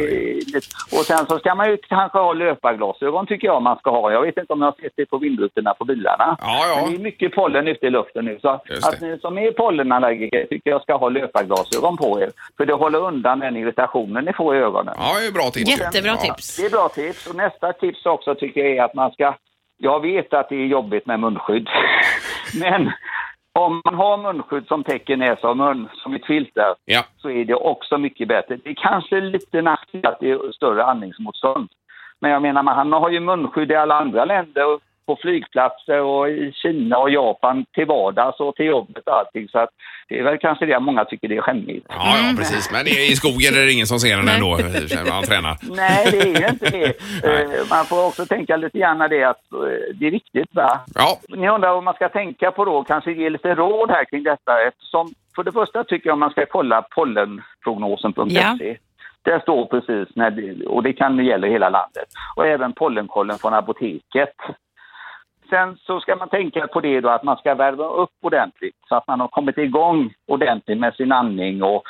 och 0.97 1.05
sen 1.05 1.25
så 1.29 1.39
ska 1.39 1.55
man 1.55 1.69
ju 1.69 1.77
kanske 1.89 2.17
ha 2.17 2.33
löparglasögon 2.33 3.27
tycker 3.27 3.47
jag 3.47 3.61
man 3.61 3.77
ska 3.77 3.89
ha. 3.89 4.11
Jag 4.11 4.21
vet 4.21 4.37
inte 4.37 4.53
om 4.53 4.59
ni 4.59 4.65
har 4.65 4.75
sett 4.81 4.93
det 4.95 5.05
på 5.05 5.17
vindrutorna 5.17 5.73
på 5.73 5.85
bilarna. 5.85 6.37
Ja, 6.41 6.65
ja. 6.67 6.81
Men 6.81 6.91
det 6.91 6.97
är 6.99 7.03
mycket 7.03 7.35
pollen 7.35 7.67
ute 7.67 7.85
i 7.85 7.89
luften 7.89 8.25
nu. 8.25 8.39
Så 8.41 8.61
Just 8.69 8.87
att 8.87 8.99
det. 8.99 9.05
ni 9.07 9.19
som 9.19 9.37
är 9.37 9.51
pollenallergiker 9.51 10.45
tycker 10.49 10.69
jag 10.69 10.81
ska 10.81 10.97
ha 10.97 11.09
löparglasögon 11.09 11.97
på 11.97 12.21
er. 12.21 12.29
För 12.57 12.65
det 12.65 12.73
håller 12.73 12.99
undan 12.99 13.39
den 13.39 13.57
irritationen 13.57 14.25
ni 14.25 14.33
får 14.33 14.55
i 14.55 14.59
ögonen. 14.59 14.95
Ja, 14.97 15.15
det 15.21 15.27
är 15.27 15.31
bra 15.31 15.43
tips. 15.49 15.69
Jättebra 15.79 16.11
ja. 16.11 16.17
Tips. 16.33 16.57
Det 16.57 16.65
är 16.65 16.69
bra 16.69 16.89
tips. 16.89 17.27
Och 17.27 17.35
nästa 17.35 17.73
tips 17.73 18.05
också 18.05 18.35
tycker 18.35 18.61
jag 18.65 18.77
är 18.77 18.83
att 18.83 18.93
man 18.93 19.11
ska... 19.11 19.33
Jag 19.77 19.99
vet 20.01 20.33
att 20.33 20.49
det 20.49 20.55
är 20.55 20.65
jobbigt 20.65 21.05
med 21.05 21.19
munskydd. 21.19 21.69
Men 22.61 22.91
om 23.53 23.81
man 23.85 23.95
har 23.95 24.17
munskydd 24.17 24.67
som 24.67 24.83
täcker 24.83 25.17
näsa 25.17 25.49
och 25.49 25.57
mun, 25.57 25.89
som 25.93 26.13
ett 26.15 26.25
filter, 26.25 26.75
Ja. 26.85 27.03
så 27.17 27.29
är 27.29 27.45
det 27.45 27.55
också 27.55 27.97
mycket 27.97 28.27
bättre. 28.27 28.57
Det 28.63 28.69
är 28.69 28.73
kanske 28.73 29.21
lite 29.21 29.61
nackdel 29.61 30.05
att 30.05 30.19
det 30.19 30.31
är 30.31 30.51
större 30.51 30.83
andningsmotstånd. 30.83 31.69
Men 32.19 32.31
jag 32.31 32.41
menar, 32.41 32.63
man- 32.63 32.93
har 32.93 33.09
ju 33.09 33.19
munskydd 33.19 33.71
i 33.71 33.75
alla 33.75 33.95
andra 33.95 34.25
länder, 34.25 34.79
på 35.11 35.21
flygplatser 35.21 35.99
och 36.01 36.29
i 36.29 36.51
Kina 36.61 36.97
och 36.97 37.09
Japan 37.09 37.65
till 37.73 37.85
vardags 37.85 38.39
och 38.39 38.55
till 38.55 38.65
jobbet 38.65 39.03
och 39.07 39.17
allting. 39.17 39.47
Så 39.47 39.59
att 39.59 39.69
det 40.09 40.19
är 40.19 40.23
väl 40.23 40.37
kanske 40.37 40.65
det 40.65 40.79
många 40.79 41.05
tycker 41.05 41.27
det 41.27 41.37
är 41.37 41.41
skämmigt. 41.41 41.85
Ja, 41.89 42.17
ja, 42.17 42.33
precis. 42.37 42.71
Men 42.71 42.87
i 42.87 43.15
skogen 43.15 43.53
är 43.55 43.65
det 43.65 43.71
ingen 43.71 43.87
som 43.87 43.99
ser 43.99 44.17
den 44.17 44.27
ändå 44.29 44.49
man 45.09 45.23
tränar. 45.23 45.55
Nej, 45.83 46.07
det 46.11 46.19
är 46.21 46.41
ju 46.41 46.47
inte 46.47 46.69
det. 46.69 46.91
Eh, 47.23 47.59
Man 47.69 47.85
får 47.85 48.07
också 48.07 48.25
tänka 48.25 48.57
lite 48.57 48.77
grann 48.79 48.97
det 49.09 49.23
att 49.23 49.51
eh, 49.53 49.59
det 49.99 50.07
är 50.07 50.11
viktigt. 50.11 50.49
Va? 50.55 50.79
Ja, 50.95 51.19
Ni 51.29 51.49
undrar 51.49 51.73
vad 51.73 51.83
man 51.83 51.93
ska 51.93 52.09
tänka 52.09 52.51
på 52.51 52.65
då, 52.65 52.83
kanske 52.83 53.11
ge 53.11 53.29
lite 53.29 53.55
råd 53.55 53.89
här 53.91 54.05
kring 54.05 54.23
detta 54.23 54.61
eftersom 54.67 55.13
för 55.35 55.43
det 55.43 55.51
första 55.51 55.83
tycker 55.83 56.09
jag 56.09 56.17
man 56.17 56.29
ska 56.31 56.45
kolla 56.45 56.81
pollenprognosen.se. 56.95 58.77
Där 59.23 59.39
står 59.39 59.65
precis, 59.65 60.15
när 60.15 60.31
det, 60.31 60.65
och 60.65 60.83
det 60.83 60.93
kan 60.93 61.25
gälla 61.25 61.47
hela 61.47 61.69
landet. 61.69 62.07
Och 62.35 62.45
även 62.47 62.73
pollenkollen 62.73 63.37
från 63.37 63.53
apoteket. 63.53 64.35
Sen 65.51 65.77
så 65.77 65.99
ska 65.99 66.15
man 66.15 66.29
tänka 66.29 66.67
på 66.67 66.79
det 66.81 67.01
då 67.01 67.09
att 67.09 67.23
man 67.23 67.37
ska 67.37 67.55
värma 67.55 67.83
upp 67.83 68.09
ordentligt 68.21 68.75
så 68.89 68.95
att 68.95 69.07
man 69.07 69.19
har 69.19 69.27
kommit 69.27 69.57
igång 69.57 70.13
ordentligt 70.27 70.77
med 70.77 70.93
sin 70.93 71.11
andning 71.11 71.63
och 71.63 71.83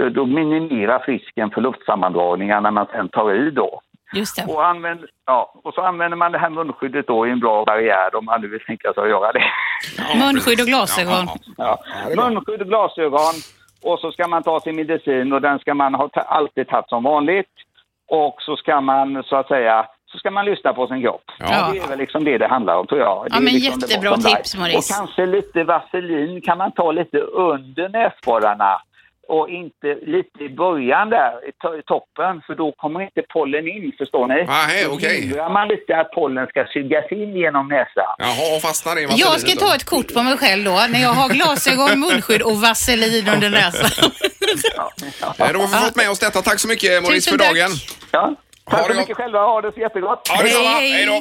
eh, 0.00 0.06
då 0.06 0.26
minimerar 0.26 1.04
risken 1.06 1.50
för 1.50 1.60
luftsammandragningar 1.60 2.60
när 2.60 2.70
man 2.70 2.86
sen 2.92 3.08
tar 3.08 3.34
i 3.34 3.50
då. 3.50 3.80
Just 4.12 4.36
det. 4.36 4.52
Och, 4.52 4.66
använd, 4.66 5.00
ja, 5.26 5.52
och 5.64 5.74
så 5.74 5.80
använder 5.80 6.16
man 6.16 6.32
det 6.32 6.38
här 6.38 6.50
munskyddet 6.50 7.06
då 7.06 7.26
i 7.26 7.30
en 7.30 7.40
bra 7.40 7.64
barriär 7.64 8.14
om 8.14 8.24
man 8.24 8.40
nu 8.40 8.48
vill 8.48 8.60
tänka 8.60 8.92
sig 8.92 9.02
att 9.02 9.08
göra 9.08 9.32
det. 9.32 9.44
Munskydd 10.24 10.60
och 10.60 10.66
glasögon. 10.66 11.26
Ja. 11.56 11.78
Munskydd 12.16 12.60
och 12.60 12.68
glasögon 12.68 13.34
och 13.82 13.98
så 14.00 14.12
ska 14.12 14.28
man 14.28 14.42
ta 14.42 14.60
sin 14.60 14.76
medicin 14.76 15.32
och 15.32 15.40
den 15.40 15.58
ska 15.58 15.74
man 15.74 15.94
ha 15.94 16.10
alltid 16.14 16.68
tagit 16.68 16.88
som 16.88 17.02
vanligt. 17.02 17.54
Och 18.08 18.36
så 18.38 18.56
ska 18.56 18.80
man 18.80 19.22
så 19.24 19.36
att 19.36 19.48
säga 19.48 19.86
så 20.12 20.18
ska 20.18 20.30
man 20.30 20.44
lyssna 20.44 20.72
på 20.72 20.86
sin 20.86 21.02
kropp. 21.02 21.24
Ja. 21.38 21.70
Det 21.72 21.78
är 21.78 21.88
väl 21.88 21.98
liksom 21.98 22.24
det 22.24 22.38
det 22.38 22.48
handlar 22.48 22.76
om 22.76 22.86
tror 22.86 23.00
jag. 23.00 23.24
Det 23.24 23.28
Ja, 23.30 23.36
är 23.36 23.40
men 23.40 23.54
liksom 23.54 23.80
det 23.80 23.86
jättebra 23.86 24.16
tips, 24.16 24.56
Maurice. 24.56 24.78
Och 24.78 24.84
kanske 24.96 25.26
lite 25.26 25.64
vaselin 25.64 26.40
kan 26.40 26.58
man 26.58 26.72
ta 26.72 26.92
lite 26.92 27.18
under 27.18 27.88
näsborrarna 27.88 28.82
och 29.28 29.48
inte 29.50 29.94
lite 30.06 30.44
i 30.44 30.48
början 30.48 31.10
där 31.10 31.48
i, 31.48 31.50
to- 31.64 31.78
i 31.78 31.82
toppen 31.82 32.42
för 32.46 32.54
då 32.54 32.72
kommer 32.72 33.00
inte 33.00 33.22
pollen 33.28 33.68
in 33.68 33.92
förstår 33.98 34.26
ni. 34.26 34.44
Nej, 34.48 34.84
Då 34.84 34.94
okej. 34.94 35.20
hindrar 35.20 35.50
man 35.50 35.68
lite 35.68 35.96
att 35.96 36.10
pollen 36.12 36.46
ska 36.46 36.64
sugas 36.72 37.12
in 37.12 37.36
genom 37.36 37.68
näsan. 37.68 38.14
Jaha, 38.18 38.56
och 38.56 38.62
fastnar 38.62 38.98
i 38.98 39.02
Jag 39.02 39.08
vaselinet 39.08 39.40
ska 39.40 39.54
då? 39.54 39.66
ta 39.66 39.74
ett 39.74 39.84
kort 39.84 40.14
på 40.14 40.22
mig 40.22 40.36
själv 40.36 40.64
då, 40.64 40.70
när 40.88 41.02
jag 41.02 41.08
har 41.20 41.28
glasögon, 41.28 42.00
munskydd 42.00 42.42
och 42.42 42.56
vaselin 42.56 43.28
under 43.34 43.50
näsan. 43.50 43.90
Ja, 44.76 44.92
Eh, 45.38 45.52
Då 45.52 45.58
har 45.58 45.68
vi 45.68 45.74
fått 45.86 45.96
med 45.96 46.10
oss 46.10 46.18
detta. 46.18 46.42
Tack 46.42 46.58
så 46.58 46.68
mycket 46.68 47.02
Maurice 47.02 47.30
Tusen 47.30 47.38
för 47.38 47.44
tack. 47.44 47.54
dagen. 47.56 47.70
ja. 48.10 48.34
Tack 48.70 48.86
så 48.92 48.94
mycket 48.94 49.16
själva. 49.16 49.38
Ha 49.38 49.60
det 49.60 49.72
så 49.72 49.80
jättegott. 49.80 50.20
Ja. 50.28 50.34
Hej, 50.34 50.50
hej. 50.50 50.92
Hej 50.92 51.06
då. 51.06 51.20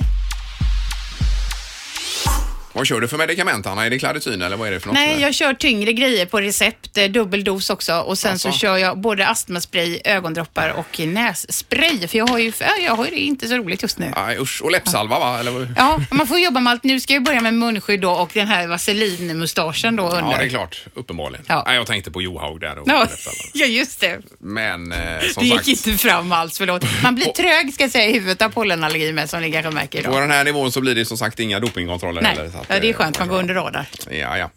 Vad 2.78 2.88
kör 2.88 3.02
du 3.02 3.08
för 3.08 3.18
medicament, 3.18 3.66
Anna? 3.66 3.86
Är 3.86 3.90
det 3.90 4.00
Clarityn 4.00 4.42
eller 4.42 4.58
vad 4.58 4.68
är 4.68 4.72
det 4.72 4.80
för 4.80 4.88
något? 4.88 4.94
Nej, 4.94 5.22
jag 5.22 5.34
kör 5.34 5.54
tyngre 5.54 5.94
grejer 5.94 6.26
på 6.26 6.42
recept, 6.42 6.98
eh, 6.98 7.06
dubbeldos 7.06 7.70
också 7.70 8.00
och 8.00 8.18
sen 8.18 8.40
så 8.40 8.48
Alltså. 8.48 8.60
kör 8.62 8.78
jag 8.78 8.98
både 9.00 9.28
astmaspray, 9.28 10.00
ögondroppar 10.06 10.70
och 10.70 11.00
nässpray 11.00 12.08
för 12.08 12.18
jag 12.18 12.28
har 12.28 12.38
ju, 12.40 12.52
ja, 12.60 12.68
jag 12.86 12.96
har 12.96 13.06
ju 13.06 13.12
det 13.12 13.18
inte 13.20 13.48
så 13.48 13.58
roligt 13.58 13.82
just 13.82 14.00
nu. 14.00 14.14
Nej, 14.16 14.38
usch. 14.40 14.62
Och 14.64 14.72
läppsalva, 14.72 15.20
va? 15.20 15.40
Eller? 15.40 15.52
vad? 15.52 15.74
Ja, 15.78 16.00
man 16.12 16.28
får 16.28 16.40
jobba 16.40 16.60
med 16.60 16.72
allt. 16.72 16.84
Nu 16.84 17.00
ska 17.00 17.14
jag 17.14 17.24
börja 17.24 17.42
med 17.42 17.54
munskydd 17.54 18.02
då 18.02 18.12
och 18.12 18.30
den 18.34 18.48
här 18.48 18.68
vaselinmustaschen 18.68 19.96
då 19.96 20.04
under. 20.04 20.32
Ja, 20.32 20.38
det 20.38 20.46
är 20.46 20.50
klart. 20.50 20.82
Uppenbarligen. 20.94 21.46
Ja. 21.48 21.64
Nej, 21.68 21.76
jag 21.76 21.88
tänkte 21.88 22.12
på 22.12 22.22
Johaug 22.22 22.60
där. 22.62 22.78
Och 22.80 22.88
Ja, 22.88 23.08
ja, 23.54 23.66
just 23.66 24.00
det. 24.00 24.20
Men 24.40 24.92
eh, 24.92 24.98
som 25.34 25.44
Det 25.44 25.50
sagt, 25.50 25.68
gick 25.68 25.88
inte 25.88 25.98
fram 26.04 26.32
alls, 26.32 26.58
förlåt. 26.58 26.84
Man 27.04 27.16
blir 27.16 27.26
trög 27.26 27.74
ska 27.74 27.84
jag 27.84 27.92
säga 27.92 28.06
i 28.06 28.14
huvudet 28.14 28.42
av 28.42 28.50
pollenallergi 28.50 29.12
med 29.14 29.30
som 29.30 29.42
ni 29.42 29.52
kanske 29.52 29.72
märker 29.72 30.04
på 30.04 30.10
idag. 30.10 30.22
den 30.22 30.32
här 30.32 30.44
nivån 30.44 30.72
så 30.72 30.82
blir 30.82 30.96
det 30.96 31.06
som 31.06 31.18
sagt 31.18 31.40
inga 31.40 31.60
dopingkontroller 31.60 32.22
Nej, 32.22 32.36
heller. 32.36 32.52
Ja, 32.68 32.80
det 32.80 32.88
är 32.88 32.90
eh, 32.90 32.96
skönt. 32.96 33.20
Man 33.20 33.28
går 33.28 33.40
under 33.40 33.54
radar. 33.54 33.86
Ja, 34.10 34.38
ja. 34.38 34.50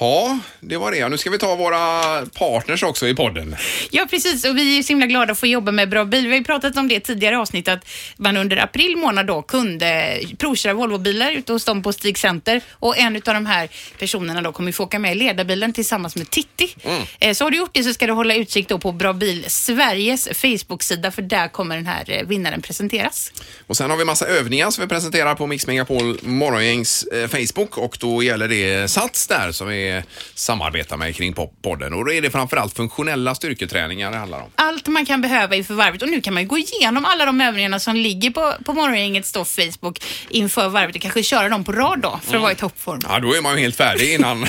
Ja, 0.00 0.38
det 0.60 0.76
var 0.76 0.92
det. 0.92 1.08
Nu 1.08 1.18
ska 1.18 1.30
vi 1.30 1.38
ta 1.38 1.54
våra 1.54 1.78
partners 2.26 2.82
också 2.82 3.08
i 3.08 3.14
podden. 3.14 3.56
Ja, 3.90 4.06
precis. 4.10 4.44
Och 4.44 4.56
vi 4.56 4.78
är 4.78 4.82
så 4.82 4.88
himla 4.88 5.06
glada 5.06 5.32
att 5.32 5.38
få 5.38 5.46
jobba 5.46 5.72
med 5.72 5.88
Bra 5.88 6.04
bil. 6.04 6.24
Vi 6.24 6.30
har 6.30 6.38
ju 6.38 6.44
pratat 6.44 6.76
om 6.76 6.88
det 6.88 7.00
tidigare 7.00 7.38
avsnitt 7.38 7.68
att 7.68 7.88
man 8.16 8.36
under 8.36 8.56
april 8.56 8.96
månad 8.96 9.26
då 9.26 9.42
kunde 9.42 10.20
provköra 10.38 10.74
Volvobilar 10.74 11.30
ute 11.32 11.52
hos 11.52 11.64
dem 11.64 11.82
på 11.82 11.92
Stig 11.92 12.18
Center 12.18 12.60
och 12.70 12.98
en 12.98 13.16
av 13.16 13.22
de 13.34 13.46
här 13.46 13.68
personerna 13.98 14.42
då 14.42 14.52
kommer 14.52 14.68
ju 14.68 14.72
få 14.72 14.84
åka 14.84 14.98
med 14.98 15.12
i 15.12 15.14
ledarbilen 15.14 15.72
tillsammans 15.72 16.16
med 16.16 16.30
Titti. 16.30 16.74
Eh, 17.18 17.32
Så 17.34 17.44
har 17.44 17.50
du 17.50 17.56
gjort 17.56 17.70
det 17.72 17.82
så 17.84 17.94
ska 17.94 18.06
du 18.06 18.12
hålla 18.12 18.34
utkik 18.34 18.68
då 18.68 18.78
på 18.78 18.92
Bra 18.92 19.12
bil 19.12 19.44
Sveriges 19.48 20.28
Facebook-sida 20.28 21.10
för 21.10 21.22
där 21.22 21.48
kommer 21.48 21.76
den 21.76 21.86
här 21.86 22.04
eh, 22.06 22.26
vinnaren 22.26 22.62
presenteras. 22.62 23.32
Och 23.66 23.76
sen 23.76 23.90
har 23.90 23.96
vi 23.96 24.04
massa 24.04 24.26
övningar 24.26 24.70
som 24.70 24.82
vi 24.82 24.88
presenterar 24.88 25.34
på 25.34 25.46
Mix 25.46 25.66
Megapol 25.66 26.18
Morgongängs 26.22 27.02
eh, 27.04 27.28
Facebook 27.54 27.78
och 27.78 27.96
då 28.00 28.22
gäller 28.22 28.48
det 28.48 28.88
Sats 28.90 29.26
där 29.26 29.52
som 29.52 29.68
vi 29.68 30.02
samarbetar 30.34 30.96
med 30.96 31.16
kring 31.16 31.34
podden 31.62 31.94
och 31.94 32.04
då 32.04 32.12
är 32.12 32.22
det 32.22 32.30
framförallt 32.30 32.76
funktionella 32.76 33.34
styrketräningar 33.34 34.10
det 34.10 34.16
handlar 34.16 34.40
om. 34.42 34.50
Allt 34.54 34.86
man 34.86 35.06
kan 35.06 35.20
behöva 35.20 35.54
inför 35.56 35.74
varvet 35.74 36.02
och 36.02 36.08
nu 36.08 36.20
kan 36.20 36.34
man 36.34 36.42
ju 36.42 36.48
gå 36.48 36.58
igenom 36.58 37.04
alla 37.04 37.24
de 37.26 37.40
övningarna 37.40 37.78
som 37.80 37.96
ligger 37.96 38.30
på, 38.30 38.54
på 38.64 38.72
Morgongängets 38.72 39.32
då 39.32 39.44
Facebook 39.44 40.02
inför 40.28 40.68
varvet 40.68 40.96
och 40.96 41.02
kanske 41.02 41.22
köra 41.22 41.48
dem 41.48 41.64
på 41.64 41.72
rad 41.72 41.98
då 42.00 42.20
för 42.22 42.36
att 42.36 42.42
vara 42.42 42.52
i 42.52 42.54
toppform. 42.54 43.00
Ja, 43.08 43.18
då 43.20 43.34
är 43.36 43.40
man 43.40 43.54
ju 43.56 43.60
helt 43.62 43.76
färdig 43.76 44.14
innan, 44.14 44.40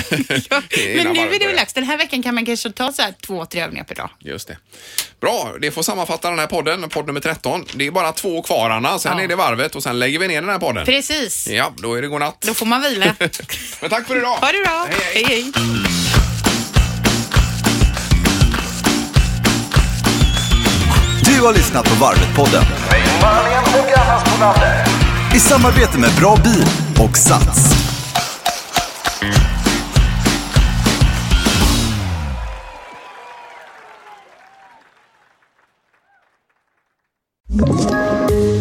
Ja, 0.50 0.62
men 0.70 1.00
innan 1.00 1.12
nu 1.12 1.34
är 1.34 1.38
det 1.38 1.46
väl 1.46 1.56
dags. 1.56 1.72
Den 1.72 1.84
här 1.84 1.98
veckan 1.98 2.22
kan 2.22 2.34
man 2.34 2.46
kanske 2.46 2.70
ta 2.70 2.92
så 2.92 3.02
här 3.02 3.14
två, 3.26 3.46
tre 3.46 3.60
övningar 3.62 3.84
per 3.84 3.94
dag. 3.94 4.10
Just 4.18 4.48
det. 4.48 4.56
Bra, 5.20 5.52
det 5.60 5.70
får 5.70 5.82
sammanfatta 5.82 6.30
den 6.30 6.38
här 6.38 6.46
podden, 6.46 6.88
podd 6.88 7.06
nummer 7.06 7.20
13. 7.20 7.64
Det 7.74 7.86
är 7.86 7.90
bara 7.90 8.12
två 8.12 8.42
kvar 8.42 8.70
Anna, 8.70 8.98
sen 8.98 9.18
Ja. 9.18 9.24
är 9.24 9.28
det 9.28 9.36
varvet 9.36 9.74
och 9.76 9.82
sen 9.82 9.98
lägger 9.98 10.18
vi 10.18 10.28
ner 10.28 10.40
den 10.40 10.50
här 10.50 10.58
podden. 10.58 10.84
Precis. 10.86 11.48
Ja, 11.48 11.72
då 11.78 11.94
är 11.94 12.02
det 12.02 12.08
godnatt. 12.08 12.40
Då 12.40 12.54
får 12.54 12.66
man 12.66 12.81
vila. 12.82 13.14
Men 13.80 13.90
tack 13.90 14.06
för 14.06 14.16
idag. 14.16 14.36
Ha 14.36 14.52
det 14.52 14.62
bra. 14.64 14.86
Hej, 14.90 15.24
hej. 15.24 15.24
hej. 15.28 15.52
Du 21.24 21.46
har 21.46 21.54
lyssnat 21.54 21.84
på 21.84 22.04
Varvet-podden. 22.04 22.64
I 25.34 25.38
samarbete 25.38 25.98
med 25.98 26.10
Bra 26.20 26.36
Bil 26.44 26.64
och 26.98 27.16
Sats. 27.16 27.74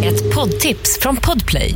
Ett 0.03 0.35
poddtips 0.35 0.99
från 1.01 1.17
Podplay. 1.17 1.75